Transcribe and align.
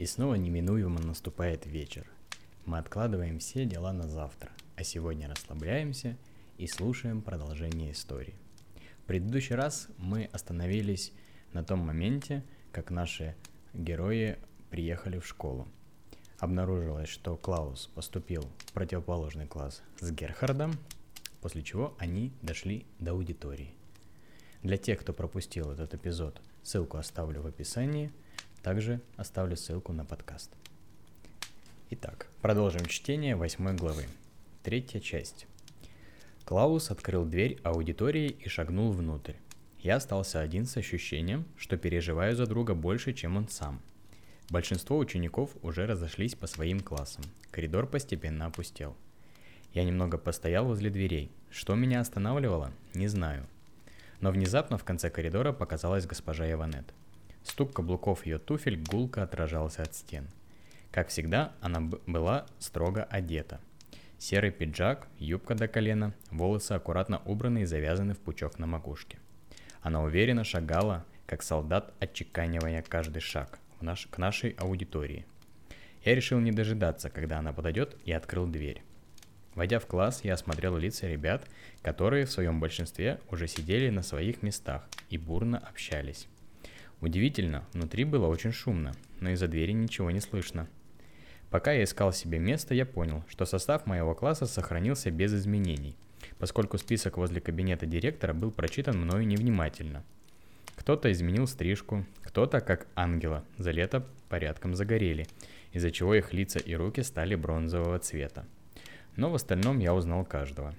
И 0.00 0.06
снова 0.06 0.34
неминуемо 0.36 0.98
наступает 0.98 1.66
вечер. 1.66 2.06
Мы 2.64 2.78
откладываем 2.78 3.38
все 3.38 3.66
дела 3.66 3.92
на 3.92 4.08
завтра, 4.08 4.50
а 4.74 4.82
сегодня 4.82 5.28
расслабляемся 5.28 6.16
и 6.56 6.66
слушаем 6.66 7.20
продолжение 7.20 7.92
истории. 7.92 8.34
В 9.02 9.06
предыдущий 9.06 9.54
раз 9.54 9.88
мы 9.98 10.30
остановились 10.32 11.12
на 11.52 11.64
том 11.64 11.80
моменте, 11.80 12.42
как 12.72 12.90
наши 12.90 13.36
герои 13.74 14.38
приехали 14.70 15.18
в 15.18 15.26
школу. 15.26 15.68
Обнаружилось, 16.38 17.10
что 17.10 17.36
Клаус 17.36 17.88
поступил 17.88 18.48
в 18.68 18.72
противоположный 18.72 19.46
класс 19.46 19.82
с 19.98 20.10
Герхардом, 20.12 20.78
после 21.42 21.62
чего 21.62 21.94
они 21.98 22.32
дошли 22.40 22.86
до 23.00 23.10
аудитории. 23.10 23.74
Для 24.62 24.78
тех, 24.78 25.00
кто 25.00 25.12
пропустил 25.12 25.70
этот 25.70 25.92
эпизод, 25.92 26.40
ссылку 26.62 26.96
оставлю 26.96 27.42
в 27.42 27.46
описании, 27.46 28.10
также 28.62 29.00
оставлю 29.16 29.56
ссылку 29.56 29.92
на 29.92 30.04
подкаст. 30.04 30.50
Итак, 31.90 32.28
продолжим 32.40 32.86
чтение 32.86 33.36
восьмой 33.36 33.74
главы. 33.74 34.04
Третья 34.62 35.00
часть. 35.00 35.46
Клаус 36.44 36.90
открыл 36.90 37.24
дверь 37.24 37.58
аудитории 37.62 38.28
и 38.28 38.48
шагнул 38.48 38.92
внутрь. 38.92 39.34
Я 39.80 39.96
остался 39.96 40.40
один 40.40 40.66
с 40.66 40.76
ощущением, 40.76 41.46
что 41.56 41.76
переживаю 41.76 42.36
за 42.36 42.46
друга 42.46 42.74
больше, 42.74 43.12
чем 43.12 43.36
он 43.36 43.48
сам. 43.48 43.80
Большинство 44.50 44.98
учеников 44.98 45.50
уже 45.62 45.86
разошлись 45.86 46.34
по 46.34 46.46
своим 46.46 46.80
классам. 46.80 47.24
Коридор 47.50 47.86
постепенно 47.86 48.46
опустел. 48.46 48.96
Я 49.72 49.84
немного 49.84 50.18
постоял 50.18 50.66
возле 50.66 50.90
дверей. 50.90 51.30
Что 51.50 51.76
меня 51.76 52.00
останавливало, 52.00 52.72
не 52.94 53.06
знаю. 53.06 53.46
Но 54.20 54.30
внезапно 54.30 54.76
в 54.76 54.84
конце 54.84 55.08
коридора 55.08 55.52
показалась 55.52 56.06
госпожа 56.06 56.50
Иванет. 56.50 56.92
Стук 57.42 57.74
каблуков 57.74 58.26
ее 58.26 58.38
туфель 58.38 58.82
гулко 58.82 59.22
отражался 59.22 59.82
от 59.82 59.94
стен. 59.94 60.28
Как 60.90 61.08
всегда, 61.08 61.52
она 61.60 61.80
была 61.80 62.46
строго 62.58 63.04
одета. 63.04 63.60
Серый 64.18 64.50
пиджак, 64.50 65.08
юбка 65.18 65.54
до 65.54 65.68
колена, 65.68 66.12
волосы 66.30 66.72
аккуратно 66.72 67.22
убраны 67.24 67.62
и 67.62 67.64
завязаны 67.64 68.14
в 68.14 68.18
пучок 68.18 68.58
на 68.58 68.66
макушке. 68.66 69.18
Она 69.82 70.02
уверенно 70.02 70.44
шагала, 70.44 71.06
как 71.26 71.42
солдат, 71.42 71.94
отчеканивая 72.00 72.82
каждый 72.82 73.20
шаг 73.20 73.58
в 73.78 73.82
наш, 73.82 74.06
к 74.08 74.18
нашей 74.18 74.50
аудитории. 74.58 75.24
Я 76.04 76.14
решил 76.14 76.38
не 76.38 76.50
дожидаться, 76.50 77.08
когда 77.08 77.38
она 77.38 77.52
подойдет, 77.52 77.96
и 78.04 78.12
открыл 78.12 78.46
дверь. 78.46 78.82
Войдя 79.54 79.78
в 79.78 79.86
класс, 79.86 80.20
я 80.24 80.34
осмотрел 80.34 80.76
лица 80.76 81.06
ребят, 81.06 81.46
которые 81.82 82.26
в 82.26 82.30
своем 82.30 82.60
большинстве 82.60 83.20
уже 83.30 83.46
сидели 83.48 83.90
на 83.90 84.02
своих 84.02 84.42
местах 84.42 84.88
и 85.08 85.18
бурно 85.18 85.58
общались. 85.58 86.28
Удивительно, 87.00 87.64
внутри 87.72 88.04
было 88.04 88.26
очень 88.26 88.52
шумно, 88.52 88.92
но 89.20 89.30
из-за 89.30 89.48
двери 89.48 89.72
ничего 89.72 90.10
не 90.10 90.20
слышно. 90.20 90.68
Пока 91.50 91.72
я 91.72 91.84
искал 91.84 92.12
себе 92.12 92.38
место, 92.38 92.74
я 92.74 92.86
понял, 92.86 93.24
что 93.28 93.44
состав 93.44 93.86
моего 93.86 94.14
класса 94.14 94.46
сохранился 94.46 95.10
без 95.10 95.34
изменений– 95.34 95.96
поскольку 96.38 96.78
список 96.78 97.16
возле 97.16 97.40
кабинета 97.40 97.86
директора 97.86 98.32
был 98.32 98.50
прочитан 98.50 98.98
мною 98.98 99.26
невнимательно. 99.26 100.04
Кто-то 100.76 101.12
изменил 101.12 101.46
стрижку, 101.46 102.06
кто-то, 102.22 102.60
как 102.60 102.86
ангела, 102.94 103.44
за 103.58 103.70
лето 103.70 104.06
порядком 104.28 104.74
загорели, 104.74 105.26
из-за 105.72 105.90
чего 105.90 106.14
их 106.14 106.32
лица 106.32 106.58
и 106.58 106.74
руки 106.74 107.02
стали 107.02 107.34
бронзового 107.34 107.98
цвета. 107.98 108.46
Но 109.16 109.30
в 109.30 109.34
остальном 109.34 109.78
я 109.78 109.94
узнал 109.94 110.24
каждого. 110.24 110.74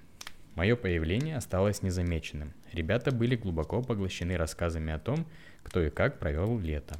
Мое 0.56 0.76
появление 0.76 1.36
осталось 1.36 1.82
незамеченным. 1.82 2.52
Ребята 2.72 3.12
были 3.12 3.36
глубоко 3.36 3.80
поглощены 3.82 4.36
рассказами 4.36 4.92
о 4.92 4.98
том, 4.98 5.26
кто 5.62 5.82
и 5.82 5.90
как 5.90 6.18
провел 6.18 6.58
лето. 6.58 6.96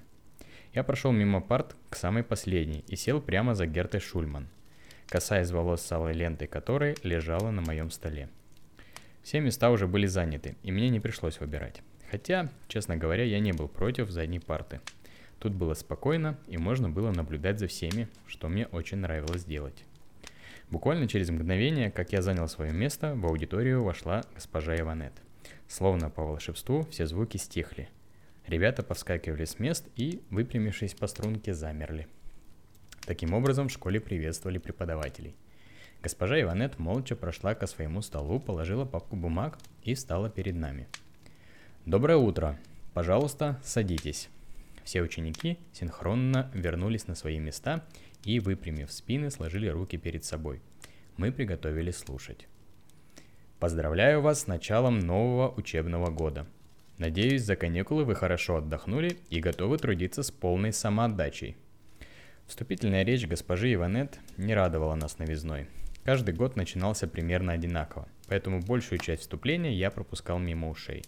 Я 0.73 0.85
прошел 0.85 1.13
мимо 1.13 1.41
парт 1.41 1.77
к 1.91 1.97
самой 1.97 2.23
последней 2.23 2.85
и 2.89 2.97
сел 2.97 3.21
прямо 3.21 3.55
за 3.55 3.67
Гертой 3.67 4.01
Шульман, 4.01 4.49
касаясь 5.07 5.51
волос 5.51 5.83
с 5.83 5.93
алой 5.93 6.15
лентой 6.15 6.49
которой 6.49 6.97
лежала 7.03 7.51
на 7.51 7.61
моем 7.61 7.91
столе. 7.91 8.29
Все 9.23 9.41
места 9.41 9.71
уже 9.71 9.87
были 9.87 10.07
заняты, 10.07 10.57
и 10.63 10.73
мне 10.73 10.89
не 10.89 10.99
пришлось 10.99 11.41
выбирать. 11.41 11.83
Хотя, 12.11 12.51
честно 12.69 12.97
говоря, 12.97 13.25
я 13.25 13.39
не 13.39 13.53
был 13.53 13.69
против 13.69 14.11
задней 14.11 14.41
парты. 14.41 14.81
Тут 15.39 15.53
было 15.53 15.75
спокойно, 15.75 16.39
и 16.47 16.57
можно 16.57 16.89
было 16.89 17.11
наблюдать 17.11 17.59
за 17.59 17.67
всеми, 17.67 18.09
что 18.27 18.49
мне 18.49 18.67
очень 18.67 18.99
нравилось 18.99 19.45
делать. 19.45 19.85
Буквально 20.71 21.07
через 21.07 21.31
мгновение, 21.31 21.91
как 21.91 22.13
я 22.13 22.23
занял 22.23 22.49
свое 22.49 22.73
место, 22.73 23.15
в 23.15 23.27
аудиторию 23.27 23.83
вошла 23.85 24.23
госпожа 24.35 24.75
Иванет. 24.79 25.13
Словно 25.69 26.11
по 26.11 26.23
волшебству 26.23 26.87
все 26.91 27.07
звуки 27.07 27.37
стихли. 27.37 27.89
Ребята 28.47 28.83
повскакивали 28.83 29.45
с 29.45 29.59
мест 29.59 29.89
и, 29.97 30.23
выпрямившись 30.31 30.95
по 30.95 31.07
струнке, 31.07 31.55
замерли. 31.55 32.09
Таким 33.07 33.35
образом, 33.35 33.69
в 33.69 33.73
школе 33.73 34.01
приветствовали 34.01 34.59
преподавателей. 34.59 35.35
Госпожа 36.03 36.41
Иванет 36.41 36.79
молча 36.79 37.15
прошла 37.15 37.55
ко 37.55 37.67
своему 37.67 38.03
столу, 38.03 38.41
положила 38.41 38.85
папку 38.85 39.17
бумаг 39.17 39.59
и 39.83 39.95
встала 39.95 40.29
перед 40.29 40.57
нами. 40.57 40.89
«Доброе 41.87 42.17
утро! 42.17 42.59
Пожалуйста, 42.95 43.61
садитесь!» 43.63 44.29
Все 44.85 45.03
ученики 45.03 45.59
синхронно 45.73 46.51
вернулись 46.55 47.07
на 47.07 47.15
свои 47.15 47.39
места 47.39 47.85
и, 48.25 48.41
выпрямив 48.41 48.91
спины, 48.91 49.31
сложили 49.31 49.69
руки 49.69 49.97
перед 49.97 50.25
собой. 50.25 50.61
Мы 51.17 51.31
приготовились 51.31 51.99
слушать. 51.99 52.49
Поздравляю 53.61 54.23
вас 54.23 54.41
с 54.41 54.47
началом 54.49 54.99
нового 54.99 55.49
учебного 55.55 56.11
года. 56.11 56.47
Надеюсь, 57.03 57.43
за 57.43 57.57
каникулы 57.57 58.05
вы 58.05 58.15
хорошо 58.15 58.59
отдохнули 58.59 59.17
и 59.29 59.41
готовы 59.41 59.77
трудиться 59.77 60.23
с 60.23 60.31
полной 60.31 60.73
самоотдачей. 60.73 61.57
Вступительная 62.47 63.03
речь 63.03 63.27
госпожи 63.27 63.75
Иванет 63.75 64.21
не 64.37 64.55
радовала 64.55 64.95
нас 64.95 65.19
новизной. 65.19 65.67
Каждый 66.05 66.33
год 66.33 66.55
начинался 66.55 67.09
примерно 67.09 67.55
одинаково, 67.55 68.07
поэтому 68.29 68.61
большую 68.61 69.01
часть 69.01 69.23
вступления 69.23 69.75
я 69.75 69.91
пропускал 69.91 70.39
мимо 70.39 70.71
ушей. 70.71 71.05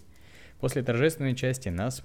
После 0.59 0.83
торжественной 0.83 1.33
части 1.33 1.69
нас 1.69 2.03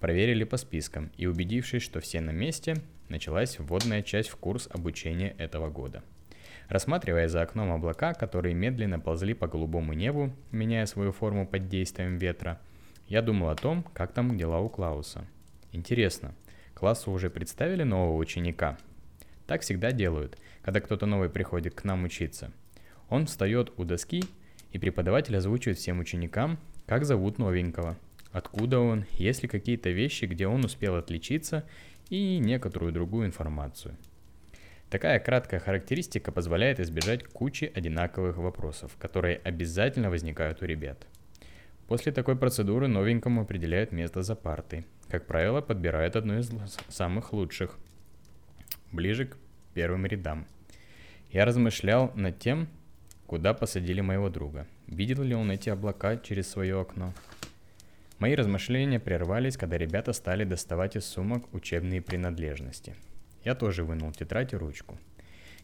проверили 0.00 0.44
по 0.44 0.58
спискам 0.58 1.10
и, 1.16 1.24
убедившись, 1.24 1.82
что 1.82 2.00
все 2.00 2.20
на 2.20 2.32
месте, 2.32 2.76
началась 3.08 3.58
вводная 3.58 4.02
часть 4.02 4.28
в 4.28 4.36
курс 4.36 4.68
обучения 4.70 5.34
этого 5.38 5.70
года. 5.70 6.02
Рассматривая 6.68 7.26
за 7.28 7.40
окном 7.40 7.72
облака, 7.72 8.12
которые 8.12 8.54
медленно 8.54 9.00
ползли 9.00 9.32
по 9.32 9.48
голубому 9.48 9.94
небу, 9.94 10.30
меняя 10.52 10.84
свою 10.84 11.12
форму 11.12 11.46
под 11.46 11.68
действием 11.68 12.18
ветра, 12.18 12.60
я 13.10 13.20
думал 13.20 13.50
о 13.50 13.56
том, 13.56 13.82
как 13.92 14.14
там 14.14 14.38
дела 14.38 14.60
у 14.60 14.70
Клауса. 14.70 15.26
Интересно, 15.72 16.34
классу 16.72 17.10
уже 17.10 17.28
представили 17.28 17.82
нового 17.82 18.16
ученика? 18.16 18.78
Так 19.46 19.60
всегда 19.60 19.92
делают– 19.92 20.38
когда 20.62 20.80
кто-то 20.80 21.06
новый 21.06 21.28
приходит 21.28 21.74
к 21.74 21.84
нам 21.84 22.04
учиться. 22.04 22.52
Он 23.08 23.26
встает 23.26 23.72
у 23.76 23.84
доски, 23.84 24.22
и 24.72 24.78
преподаватель 24.78 25.36
озвучивает 25.36 25.78
всем 25.78 25.98
ученикам, 25.98 26.58
как 26.86 27.04
зовут 27.04 27.38
новенького, 27.38 27.96
откуда 28.30 28.78
он, 28.78 29.04
есть 29.12 29.42
ли 29.42 29.48
какие-то 29.48 29.90
вещи, 29.90 30.26
где 30.26 30.46
он 30.46 30.64
успел 30.64 30.96
отличиться, 30.96 31.64
и 32.08 32.38
некоторую 32.38 32.92
другую 32.92 33.26
информацию. 33.26 33.96
Такая 34.90 35.20
краткая 35.20 35.60
характеристика 35.60 36.32
позволяет 36.32 36.80
избежать 36.80 37.24
кучи 37.24 37.70
одинаковых 37.72 38.36
вопросов, 38.36 38.96
которые 38.98 39.38
обязательно 39.38 40.10
возникают 40.10 40.62
у 40.62 40.66
ребят. 40.66 41.06
После 41.90 42.12
такой 42.12 42.36
процедуры 42.36 42.86
новенькому 42.86 43.40
определяют 43.40 43.90
место 43.90 44.22
за 44.22 44.36
партой. 44.36 44.86
Как 45.08 45.26
правило, 45.26 45.60
подбирают 45.60 46.14
одно 46.14 46.38
из 46.38 46.48
самых 46.88 47.32
лучших, 47.32 47.76
ближе 48.92 49.26
к 49.26 49.36
первым 49.74 50.06
рядам. 50.06 50.46
Я 51.32 51.44
размышлял 51.44 52.12
над 52.14 52.38
тем, 52.38 52.68
куда 53.26 53.54
посадили 53.54 54.02
моего 54.02 54.28
друга. 54.28 54.68
Видел 54.86 55.24
ли 55.24 55.34
он 55.34 55.50
эти 55.50 55.68
облака 55.68 56.16
через 56.16 56.48
свое 56.48 56.80
окно? 56.80 57.12
Мои 58.20 58.36
размышления 58.36 59.00
прервались, 59.00 59.56
когда 59.56 59.76
ребята 59.76 60.12
стали 60.12 60.44
доставать 60.44 60.94
из 60.94 61.04
сумок 61.06 61.52
учебные 61.52 62.00
принадлежности. 62.00 62.94
Я 63.42 63.56
тоже 63.56 63.82
вынул 63.82 64.12
тетрадь 64.12 64.52
и 64.52 64.56
ручку. 64.56 64.96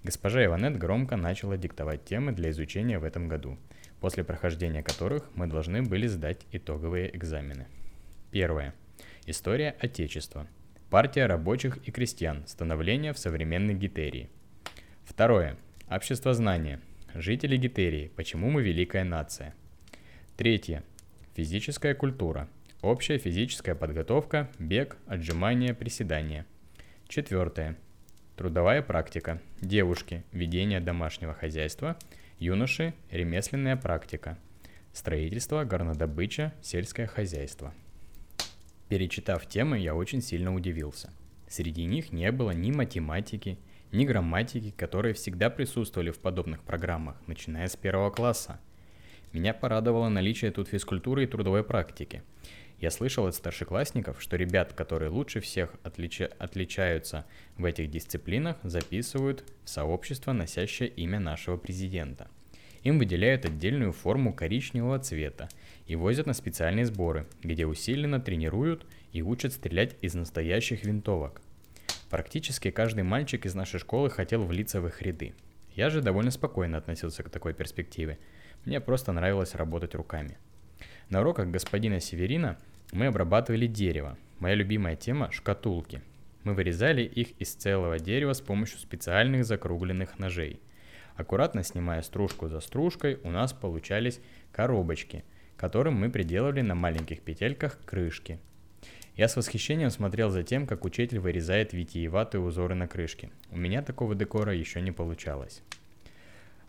Госпожа 0.02 0.44
Иванет 0.44 0.76
громко 0.76 1.17
начала 1.17 1.56
диктовать 1.56 2.05
темы 2.05 2.32
для 2.32 2.50
изучения 2.50 2.99
в 2.99 3.05
этом 3.05 3.29
году, 3.29 3.58
после 4.06 4.23
прохождения 4.23 4.85
которых 4.85 5.29
мы 5.35 5.49
должны 5.49 5.82
были 5.82 6.06
сдать 6.06 6.47
итоговые 6.53 7.12
экзамены. 7.17 7.67
Первое. 8.31 8.73
История 9.26 9.75
Отечества. 9.81 10.47
Партия 10.91 11.26
рабочих 11.26 11.79
и 11.79 11.91
крестьян. 11.91 12.47
Становление 12.47 13.12
в 13.12 13.19
современной 13.19 13.75
Гитерии. 13.75 14.31
Второе. 15.03 15.56
Общество 15.91 16.35
знания. 16.35 16.81
Жители 17.14 17.56
Гитерии. 17.56 18.12
Почему 18.14 18.49
мы 18.49 18.62
великая 18.62 19.03
нация. 19.03 19.56
Третье. 20.37 20.85
Физическая 21.35 21.97
культура. 21.97 22.49
Общая 22.82 23.19
физическая 23.19 23.75
подготовка, 23.75 24.49
бег, 24.61 24.99
отжимания, 25.08 25.75
приседания. 25.75 26.47
Четвертое. 27.08 27.76
Трудовая 28.37 28.82
практика. 28.82 29.43
Девушки. 29.61 30.23
Ведение 30.31 30.79
домашнего 30.79 31.35
хозяйства. 31.35 31.97
Юноши. 32.38 32.93
Ремесленная 33.11 33.77
практика. 33.77 34.38
Строительство, 34.93 35.65
горнодобыча, 35.65 36.53
сельское 36.61 37.06
хозяйство. 37.06 37.73
Перечитав 38.91 39.47
темы, 39.47 39.79
я 39.79 39.94
очень 39.94 40.21
сильно 40.21 40.55
удивился. 40.55 41.11
Среди 41.49 41.87
них 41.87 42.12
не 42.12 42.31
было 42.33 42.50
ни 42.50 42.73
математики, 42.73 43.59
ни 43.91 44.05
грамматики, 44.05 44.71
которые 44.73 45.15
всегда 45.15 45.49
присутствовали 45.49 46.11
в 46.11 46.19
подобных 46.19 46.62
программах, 46.62 47.17
начиная 47.27 47.69
с 47.69 47.77
первого 47.77 48.11
класса. 48.11 48.61
Меня 49.32 49.55
порадовало 49.55 50.11
наличие 50.11 50.50
тут 50.50 50.69
физкультуры 50.69 51.25
и 51.25 51.27
трудовой 51.27 51.65
практики. 51.65 52.23
Я 52.78 52.90
слышал 52.90 53.26
от 53.26 53.34
старшеклассников, 53.34 54.20
что 54.20 54.37
ребят, 54.37 54.75
которые 54.75 55.11
лучше 55.11 55.40
всех 55.40 55.75
отлича- 55.82 56.32
отличаются 56.38 57.25
в 57.56 57.64
этих 57.64 57.90
дисциплинах, 57.90 58.58
записывают 58.62 59.44
в 59.64 59.70
сообщество, 59.70 60.32
носящее 60.32 60.88
имя 60.90 61.19
нашего 61.19 61.56
президента. 61.56 62.28
Им 62.82 62.99
выделяют 62.99 63.44
отдельную 63.44 63.93
форму 63.93 64.32
коричневого 64.32 64.99
цвета 64.99 65.49
и 65.87 65.96
возят 65.96 66.26
на 66.26 66.34
специальные 66.34 66.84
сборы, 66.84 67.26
где 67.43 67.67
усиленно 67.67 68.20
тренируют 68.20 68.87
и 69.12 69.22
учат 69.22 69.55
стрелять 69.55 69.96
из 70.02 70.14
настоящих 70.14 70.84
винтовок. 70.84 71.40
Практически 72.11 72.70
каждый 72.70 73.02
мальчик 73.02 73.46
из 73.46 73.55
нашей 73.55 73.81
школы 73.81 74.11
хотел 74.11 74.44
влиться 74.44 74.81
в 74.81 74.87
их 74.87 75.02
ряды. 75.02 75.34
Я 75.75 75.90
же 75.90 76.00
довольно 76.00 76.31
спокойно 76.31 76.79
относился 76.79 77.22
к 77.22 77.31
такой 77.31 77.55
перспективе. 77.55 78.19
Мне 78.64 78.81
просто 78.81 79.12
нравилось 79.12 79.55
работать 79.55 79.94
руками. 79.94 80.38
На 81.08 81.20
уроках 81.20 81.49
господина 81.49 82.00
Северина 82.00 82.58
мы 82.93 83.06
обрабатывали 83.06 83.67
дерево. 83.67 84.19
Моя 84.38 84.55
любимая 84.55 84.97
тема– 84.97 85.31
шкатулки. 85.32 86.03
Мы 86.44 86.55
вырезали 86.55 87.03
их 87.03 87.29
из 87.41 87.55
целого 87.55 87.99
дерева 87.99 88.32
с 88.32 88.41
помощью 88.41 88.79
специальных 88.79 89.44
закругленных 89.44 90.19
ножей. 90.19 90.61
Аккуратно 91.17 91.62
снимая 91.62 92.03
стружку 92.03 92.49
за 92.49 92.61
стружкой, 92.61 93.19
у 93.23 93.31
нас 93.31 93.53
получались 93.53 94.20
коробочки, 94.53 95.25
которым 95.56 95.94
мы 95.94 96.11
приделывали 96.11 96.61
на 96.61 96.75
маленьких 96.75 97.23
петельках 97.23 97.79
крышки– 97.85 98.38
я 99.17 99.29
с 99.29 99.37
восхищением 99.37 99.88
смотрел 99.88 100.29
за 100.29 100.43
тем, 100.43 100.67
как 100.67 100.85
учитель 100.85 101.20
вырезает 101.20 101.73
витиеватые 101.73 102.43
узоры 102.43 102.75
на 102.75 102.87
крышке. 102.87 103.31
У 103.50 103.56
меня 103.56 103.81
такого 103.81 104.14
декора 104.14 104.55
еще 104.55 104.82
не 104.82 104.93
получалось. 104.93 105.62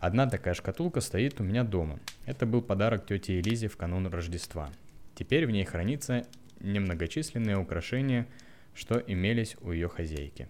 Одна 0.00 0.28
такая 0.28 0.54
шкатулка 0.54 1.00
стоит 1.00 1.40
у 1.40 1.44
меня 1.44 1.64
дома. 1.64 1.98
Это 2.24 2.46
был 2.46 2.62
подарок 2.62 3.06
тете 3.06 3.40
Элизе 3.40 3.66
в 3.66 3.76
канун 3.76 4.06
Рождества. 4.06 4.70
Теперь 5.16 5.44
в 5.44 5.50
ней 5.50 5.64
хранится 5.64 6.24
немногочисленные 6.60 7.58
украшения, 7.58 8.28
что 8.74 8.98
имелись 8.98 9.56
у 9.60 9.72
ее 9.72 9.88
хозяйки. 9.88 10.48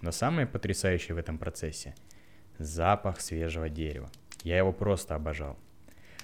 Но 0.00 0.10
самое 0.10 0.48
потрясающее 0.48 1.14
в 1.14 1.18
этом 1.18 1.38
процессе– 1.38 1.94
запах 2.58 3.20
свежего 3.20 3.68
дерева. 3.68 4.10
Я 4.42 4.58
его 4.58 4.72
просто 4.72 5.14
обожал. 5.14 5.56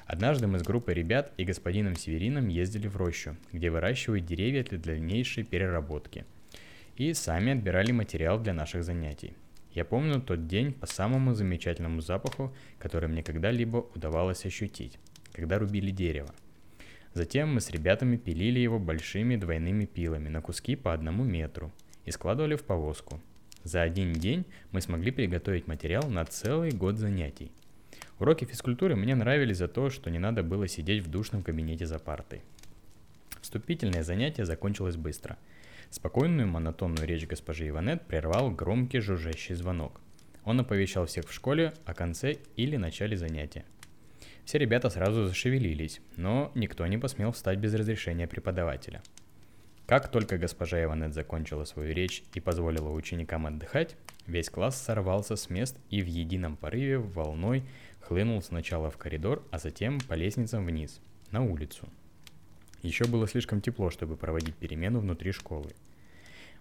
Однажды 0.07 0.49
мы 0.49 0.59
с 0.59 0.63
группой 0.63 0.95
ребят 0.95 1.33
и 1.37 1.45
господином 1.45 1.95
Северином 1.97 2.49
ездили 2.49 2.89
в 2.89 2.97
рощу, 2.97 3.37
где 3.53 3.71
выращивают 3.71 4.27
деревья 4.27 4.65
для 4.65 4.79
дальнейшей 4.79 5.45
переработки. 5.45 6.25
И 6.97 7.15
сами 7.15 7.53
отбирали 7.53 7.93
материал 7.93 8.39
для 8.39 8.53
наших 8.53 8.85
занятий. 8.85 9.35
Я 9.75 9.85
помню 9.85 10.21
тот 10.21 10.47
день 10.47 10.73
по 10.73 10.87
самому 10.87 11.35
замечательному 11.35 12.01
запаху, 12.01 12.55
который 12.79 13.09
мне 13.09 13.23
когда-либо 13.23 13.85
удавалось 13.95 14.47
ощутить, 14.47 14.99
когда 15.33 15.59
рубили 15.59 15.91
дерево. 15.91 16.35
Затем 17.13 17.53
мы 17.53 17.61
с 17.61 17.71
ребятами 17.71 18.17
пилили 18.17 18.59
его 18.59 18.79
большими 18.79 19.37
двойными 19.37 19.85
пилами 19.85 20.29
на 20.29 20.41
куски 20.41 20.77
по 20.77 20.93
одному 20.93 21.25
метру 21.25 21.71
и 22.07 22.11
складывали 22.11 22.57
в 22.57 22.65
повозку. 22.65 23.21
За 23.65 23.83
один 23.83 24.13
день 24.13 24.47
мы 24.73 24.81
смогли 24.81 25.11
приготовить 25.11 25.67
материал 25.67 26.09
на 26.09 26.25
целый 26.25 26.71
год 26.71 26.97
занятий– 26.97 27.53
Уроки 28.21 28.45
физкультуры 28.45 28.95
мне 28.95 29.15
нравились 29.15 29.59
за 29.59 29.69
то, 29.69 29.91
что 29.91 30.11
не 30.11 30.19
надо 30.19 30.43
было 30.43 30.69
сидеть 30.69 31.03
в 31.03 31.11
душном 31.11 31.43
кабинете 31.43 31.87
за 31.87 31.99
партой. 31.99 32.43
Вступительное 33.41 34.03
занятие 34.03 34.45
закончилось 34.45 34.97
быстро. 34.97 35.37
Спокойную 35.95 36.49
монотонную 36.49 37.07
речь 37.07 37.25
госпожи 37.25 37.69
Иванет 37.69 38.05
прервал 38.05 38.51
громкий 38.51 38.99
жужжащий 38.99 39.55
звонок. 39.55 40.01
Он 40.45 40.59
оповещал 40.59 41.07
всех 41.07 41.29
в 41.29 41.33
школе 41.33 41.73
о 41.85 41.95
конце 41.95 42.39
или 42.57 42.77
начале 42.77 43.17
занятия. 43.17 43.65
Все 44.45 44.59
ребята 44.59 44.91
сразу 44.91 45.25
зашевелились, 45.25 46.01
но 46.17 46.51
никто 46.57 46.85
не 46.89 46.99
посмел 46.99 47.31
встать 47.31 47.61
без 47.61 47.75
разрешения 47.75 48.27
преподавателя. 48.27 49.03
Как 49.87 50.11
только 50.11 50.37
госпожа 50.37 50.83
Иванет 50.83 51.15
закончила 51.15 51.63
свою 51.63 51.95
речь 51.95 52.25
и 52.35 52.41
позволила 52.41 52.91
ученикам 52.91 53.47
отдыхать, 53.47 53.95
весь 54.27 54.51
класс 54.51 54.83
сорвался 54.83 55.37
с 55.37 55.49
мест 55.49 55.79
и 55.91 56.03
в 56.03 56.07
едином 56.07 56.57
порыве 56.57 56.99
волной 56.99 57.63
хлынул 58.01 58.43
сначала 58.43 58.91
в 58.91 58.97
коридор, 58.97 59.45
а 59.53 59.59
затем 59.59 60.01
по 60.01 60.15
лестницам 60.15 60.67
вниз, 60.67 61.01
на 61.31 61.45
улицу. 61.45 61.89
Еще 62.83 63.07
было 63.07 63.27
слишком 63.27 63.63
тепло, 63.63 63.89
чтобы 63.89 64.17
проводить 64.17 64.57
перемену 64.57 64.99
внутри 65.01 65.33
школы. 65.33 65.71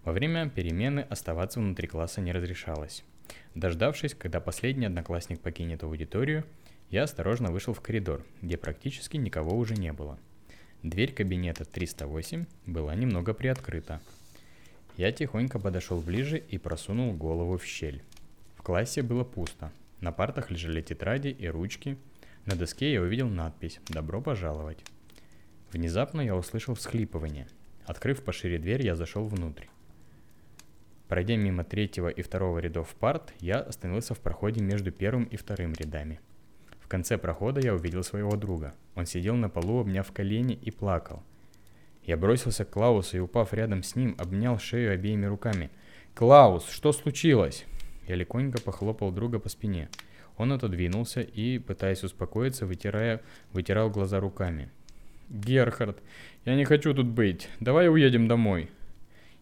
Во 0.04 0.12
время 0.12 0.50
перемены 0.50 1.00
оставаться 1.00 1.60
внутри 1.60 1.88
класса 1.88 2.20
не 2.20 2.32
разрешалось. 2.32 3.04
Дождавшись, 3.54 4.14
когда 4.14 4.40
последний 4.40 4.86
одноклассник 4.86 5.40
покинет 5.40 5.82
аудиторию, 5.82 6.44
я 6.90 7.04
осторожно 7.04 7.50
вышел 7.50 7.72
в 7.72 7.80
коридор, 7.80 8.22
где 8.42 8.58
практически 8.58 9.16
никого 9.16 9.56
уже 9.56 9.74
не 9.74 9.92
было. 9.92 10.18
Дверь 10.82 11.14
кабинета 11.14 11.64
308 11.64 12.44
была 12.66 12.94
немного 12.94 13.32
приоткрыта. 13.32 14.00
Я 14.98 15.10
тихонько 15.10 15.58
подошел 15.58 16.00
ближе 16.00 16.38
и 16.38 16.58
просунул 16.58 17.14
голову 17.14 17.56
в 17.56 17.64
щель. 17.64 18.02
В 18.56 18.62
классе 18.62 19.02
было 19.02 19.24
пусто, 19.24 19.72
на 20.00 20.12
партах 20.12 20.50
лежали 20.50 20.82
тетради 20.82 21.28
и 21.28 21.48
ручки. 21.48 21.96
На 22.44 22.56
доске 22.56 22.92
я 22.92 23.00
увидел 23.00 23.28
надпись 23.28 23.80
«Добро 23.88 24.20
пожаловать». 24.20 24.84
Внезапно 25.72 26.20
я 26.20 26.36
услышал 26.36 26.74
всхлипывание. 26.74 27.48
Открыв 27.86 28.22
пошире 28.22 28.58
дверь, 28.58 28.84
я 28.84 28.96
зашел 28.96 29.26
внутрь. 29.26 29.64
Пройдя 31.14 31.36
мимо 31.36 31.62
третьего 31.62 32.08
и 32.08 32.22
второго 32.22 32.58
рядов 32.58 32.92
парт, 32.98 33.34
я 33.38 33.60
остановился 33.60 34.14
в 34.14 34.18
проходе 34.18 34.60
между 34.60 34.90
первым 34.90 35.22
и 35.26 35.36
вторым 35.36 35.72
рядами. 35.72 36.18
В 36.80 36.88
конце 36.88 37.18
прохода 37.18 37.60
я 37.60 37.72
увидел 37.72 38.02
своего 38.02 38.34
друга. 38.34 38.74
Он 38.96 39.06
сидел 39.06 39.36
на 39.36 39.48
полу, 39.48 39.78
обняв 39.78 40.10
колени 40.10 40.58
и 40.60 40.72
плакал. 40.72 41.22
Я 42.02 42.16
бросился 42.16 42.64
к 42.64 42.70
Клаусу 42.70 43.16
и, 43.16 43.20
упав 43.20 43.52
рядом 43.54 43.84
с 43.84 43.94
ним, 43.94 44.16
обнял 44.18 44.58
шею 44.58 44.92
обеими 44.92 45.26
руками. 45.26 45.70
«Клаус, 46.16 46.68
что 46.68 46.92
случилось?» 46.92 47.64
Я 48.08 48.16
легонько 48.16 48.60
похлопал 48.60 49.12
друга 49.12 49.38
по 49.38 49.48
спине. 49.48 49.90
Он 50.36 50.50
отодвинулся 50.50 51.20
и, 51.20 51.60
пытаясь 51.60 52.02
успокоиться, 52.02 52.66
вытирая, 52.66 53.20
вытирал 53.52 53.88
глаза 53.88 54.18
руками. 54.18 54.68
«Герхард, 55.28 55.96
я 56.44 56.56
не 56.56 56.64
хочу 56.64 56.92
тут 56.92 57.06
быть. 57.06 57.48
Давай 57.60 57.88
уедем 57.88 58.26
домой». 58.26 58.68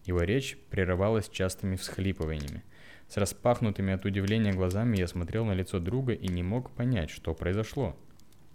Его 0.05 0.21
речь 0.21 0.57
прерывалась 0.69 1.29
частыми 1.29 1.75
всхлипываниями. 1.75 2.63
С 3.07 3.17
распахнутыми 3.17 3.93
от 3.93 4.05
удивления 4.05 4.53
глазами 4.53 4.97
я 4.97 5.07
смотрел 5.07 5.45
на 5.45 5.53
лицо 5.53 5.79
друга 5.79 6.13
и 6.13 6.27
не 6.27 6.43
мог 6.43 6.71
понять, 6.71 7.09
что 7.09 7.33
произошло. 7.33 7.95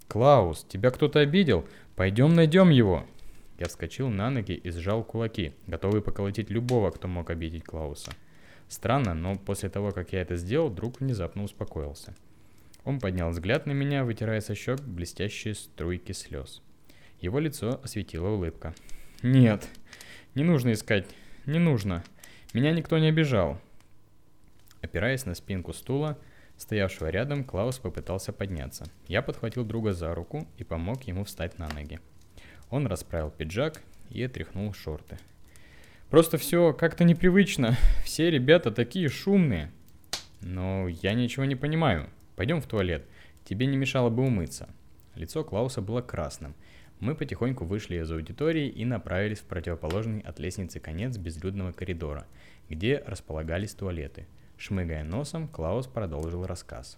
«Клаус, 0.07 0.65
тебя 0.67 0.91
кто-то 0.91 1.19
обидел? 1.19 1.67
Пойдем 1.95 2.33
найдем 2.33 2.69
его!» 2.69 3.05
Я 3.59 3.67
вскочил 3.67 4.09
на 4.09 4.29
ноги 4.29 4.53
и 4.53 4.69
сжал 4.71 5.03
кулаки, 5.03 5.53
готовый 5.67 6.01
поколотить 6.01 6.49
любого, 6.49 6.91
кто 6.91 7.07
мог 7.07 7.29
обидеть 7.29 7.65
Клауса. 7.65 8.11
Странно, 8.69 9.13
но 9.13 9.35
после 9.35 9.69
того, 9.69 9.91
как 9.91 10.13
я 10.13 10.21
это 10.21 10.35
сделал, 10.35 10.69
друг 10.69 10.99
внезапно 10.99 11.43
успокоился. 11.43 12.15
Он 12.85 12.99
поднял 12.99 13.29
взгляд 13.29 13.65
на 13.65 13.71
меня, 13.71 14.05
вытирая 14.05 14.41
со 14.41 14.55
щек 14.55 14.79
блестящие 14.79 15.55
струйки 15.55 16.13
слез. 16.13 16.61
Его 17.19 17.39
лицо 17.39 17.81
осветила 17.83 18.29
улыбка. 18.29 18.73
«Нет, 19.21 19.67
не 20.35 20.43
нужно 20.43 20.71
искать, 20.71 21.05
не 21.49 21.59
нужно. 21.59 22.03
Меня 22.53 22.71
никто 22.71 22.97
не 22.97 23.09
обижал». 23.09 23.59
Опираясь 24.81 25.25
на 25.25 25.35
спинку 25.35 25.73
стула, 25.73 26.17
стоявшего 26.57 27.09
рядом, 27.09 27.43
Клаус 27.43 27.79
попытался 27.79 28.31
подняться. 28.31 28.85
Я 29.07 29.21
подхватил 29.21 29.65
друга 29.65 29.93
за 29.93 30.15
руку 30.15 30.47
и 30.57 30.63
помог 30.63 31.03
ему 31.03 31.25
встать 31.25 31.57
на 31.59 31.67
ноги. 31.69 31.99
Он 32.69 32.87
расправил 32.87 33.29
пиджак 33.29 33.81
и 34.09 34.23
отряхнул 34.23 34.73
шорты. 34.73 35.17
Просто 36.09 36.39
все 36.39 36.73
как-то 36.73 37.03
непривычно. 37.03 37.77
Все 38.03 38.31
ребята 38.31 38.71
такие 38.71 39.09
шумные. 39.09 39.71
Но 40.41 40.87
я 40.87 41.13
ничего 41.13 41.45
не 41.45 41.55
понимаю. 41.55 42.09
Пойдем 42.35 42.61
в 42.61 42.65
туалет. 42.65 43.05
Тебе 43.45 43.67
не 43.67 43.77
мешало 43.77 44.09
бы 44.09 44.23
умыться. 44.23 44.69
Лицо 45.13 45.43
Клауса 45.43 45.81
было 45.81 46.01
красным. 46.01 46.55
Мы 46.99 47.15
потихоньку 47.15 47.63
вышли 47.65 48.01
из 48.01 48.11
аудитории 48.11 48.67
и 48.67 48.83
направились 48.83 49.39
в 49.39 49.45
противоположный 49.45 50.19
от 50.19 50.37
лестницы 50.39 50.81
конец 50.81 51.17
безлюдного 51.17 51.71
коридора, 51.71 52.25
где 52.67 53.01
располагались 53.05 53.73
туалеты. 53.73 54.27
Шмыгая 54.57 55.05
носом, 55.05 55.47
Клаус 55.47 55.87
продолжил 55.87 56.45
рассказ. 56.45 56.97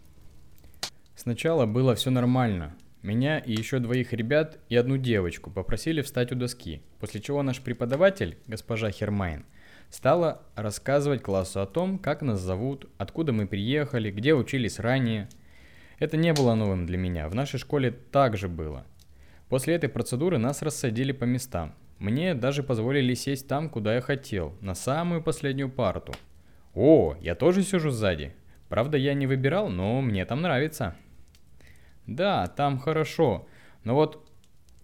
Сначала 1.15 1.67
было 1.67 1.93
все 1.93 2.10
нормально. 2.10 2.75
Меня 3.03 3.38
и 3.38 3.51
еще 3.51 3.77
двоих 3.77 4.12
ребят 4.13 4.58
и 4.70 4.75
одну 4.75 4.98
девочку 4.98 5.51
попросили 5.51 6.01
встать 6.01 6.31
у 6.31 6.36
доски, 6.36 6.81
после 7.00 7.22
чего 7.22 7.43
наш 7.43 7.62
преподаватель, 7.62 8.38
госпожа 8.48 8.89
Хермайн, 8.89 9.46
стала 9.91 10.41
рассказывать 10.55 11.22
классу 11.22 11.62
о 11.62 11.67
том, 11.67 12.00
как 12.00 12.24
нас 12.24 12.39
зовут, 12.39 12.89
откуда 12.98 13.34
мы 13.34 13.46
приехали, 13.46 14.10
где 14.10 14.34
учились 14.34 14.79
ранее. 14.79 15.29
Это 16.00 16.17
не 16.17 16.34
было 16.34 16.55
новым 16.55 16.88
для 16.88 16.98
меня, 16.98 17.29
в 17.29 17.36
нашей 17.36 17.60
школе 17.60 17.91
так 17.91 18.38
же 18.38 18.48
было. 18.48 18.86
После 19.51 19.75
этой 19.75 19.89
процедуры 19.89 20.38
нас 20.38 20.62
рассадили 20.62 21.12
по 21.12 21.25
местам. 21.25 21.75
Мне 22.00 22.34
даже 22.34 22.63
позволили 22.63 23.13
сесть 23.15 23.50
там, 23.50 23.67
куда 23.67 23.96
я 23.96 24.00
хотел, 24.00 24.55
на 24.62 24.75
самую 24.75 25.22
последнюю 25.22 25.70
парту. 25.70 26.13
О, 26.74 27.17
я 27.20 27.36
тоже 27.36 27.62
сижу 27.63 27.89
сзади. 27.89 28.34
Правда, 28.70 28.98
я 28.98 29.13
не 29.13 29.27
выбирал, 29.27 29.67
но 29.67 30.00
мне 30.00 30.24
там 30.24 30.41
нравится. 30.41 30.96
Да, 32.08 32.48
там 32.48 32.79
хорошо. 32.79 33.46
Но 33.84 33.93
вот 33.93 34.25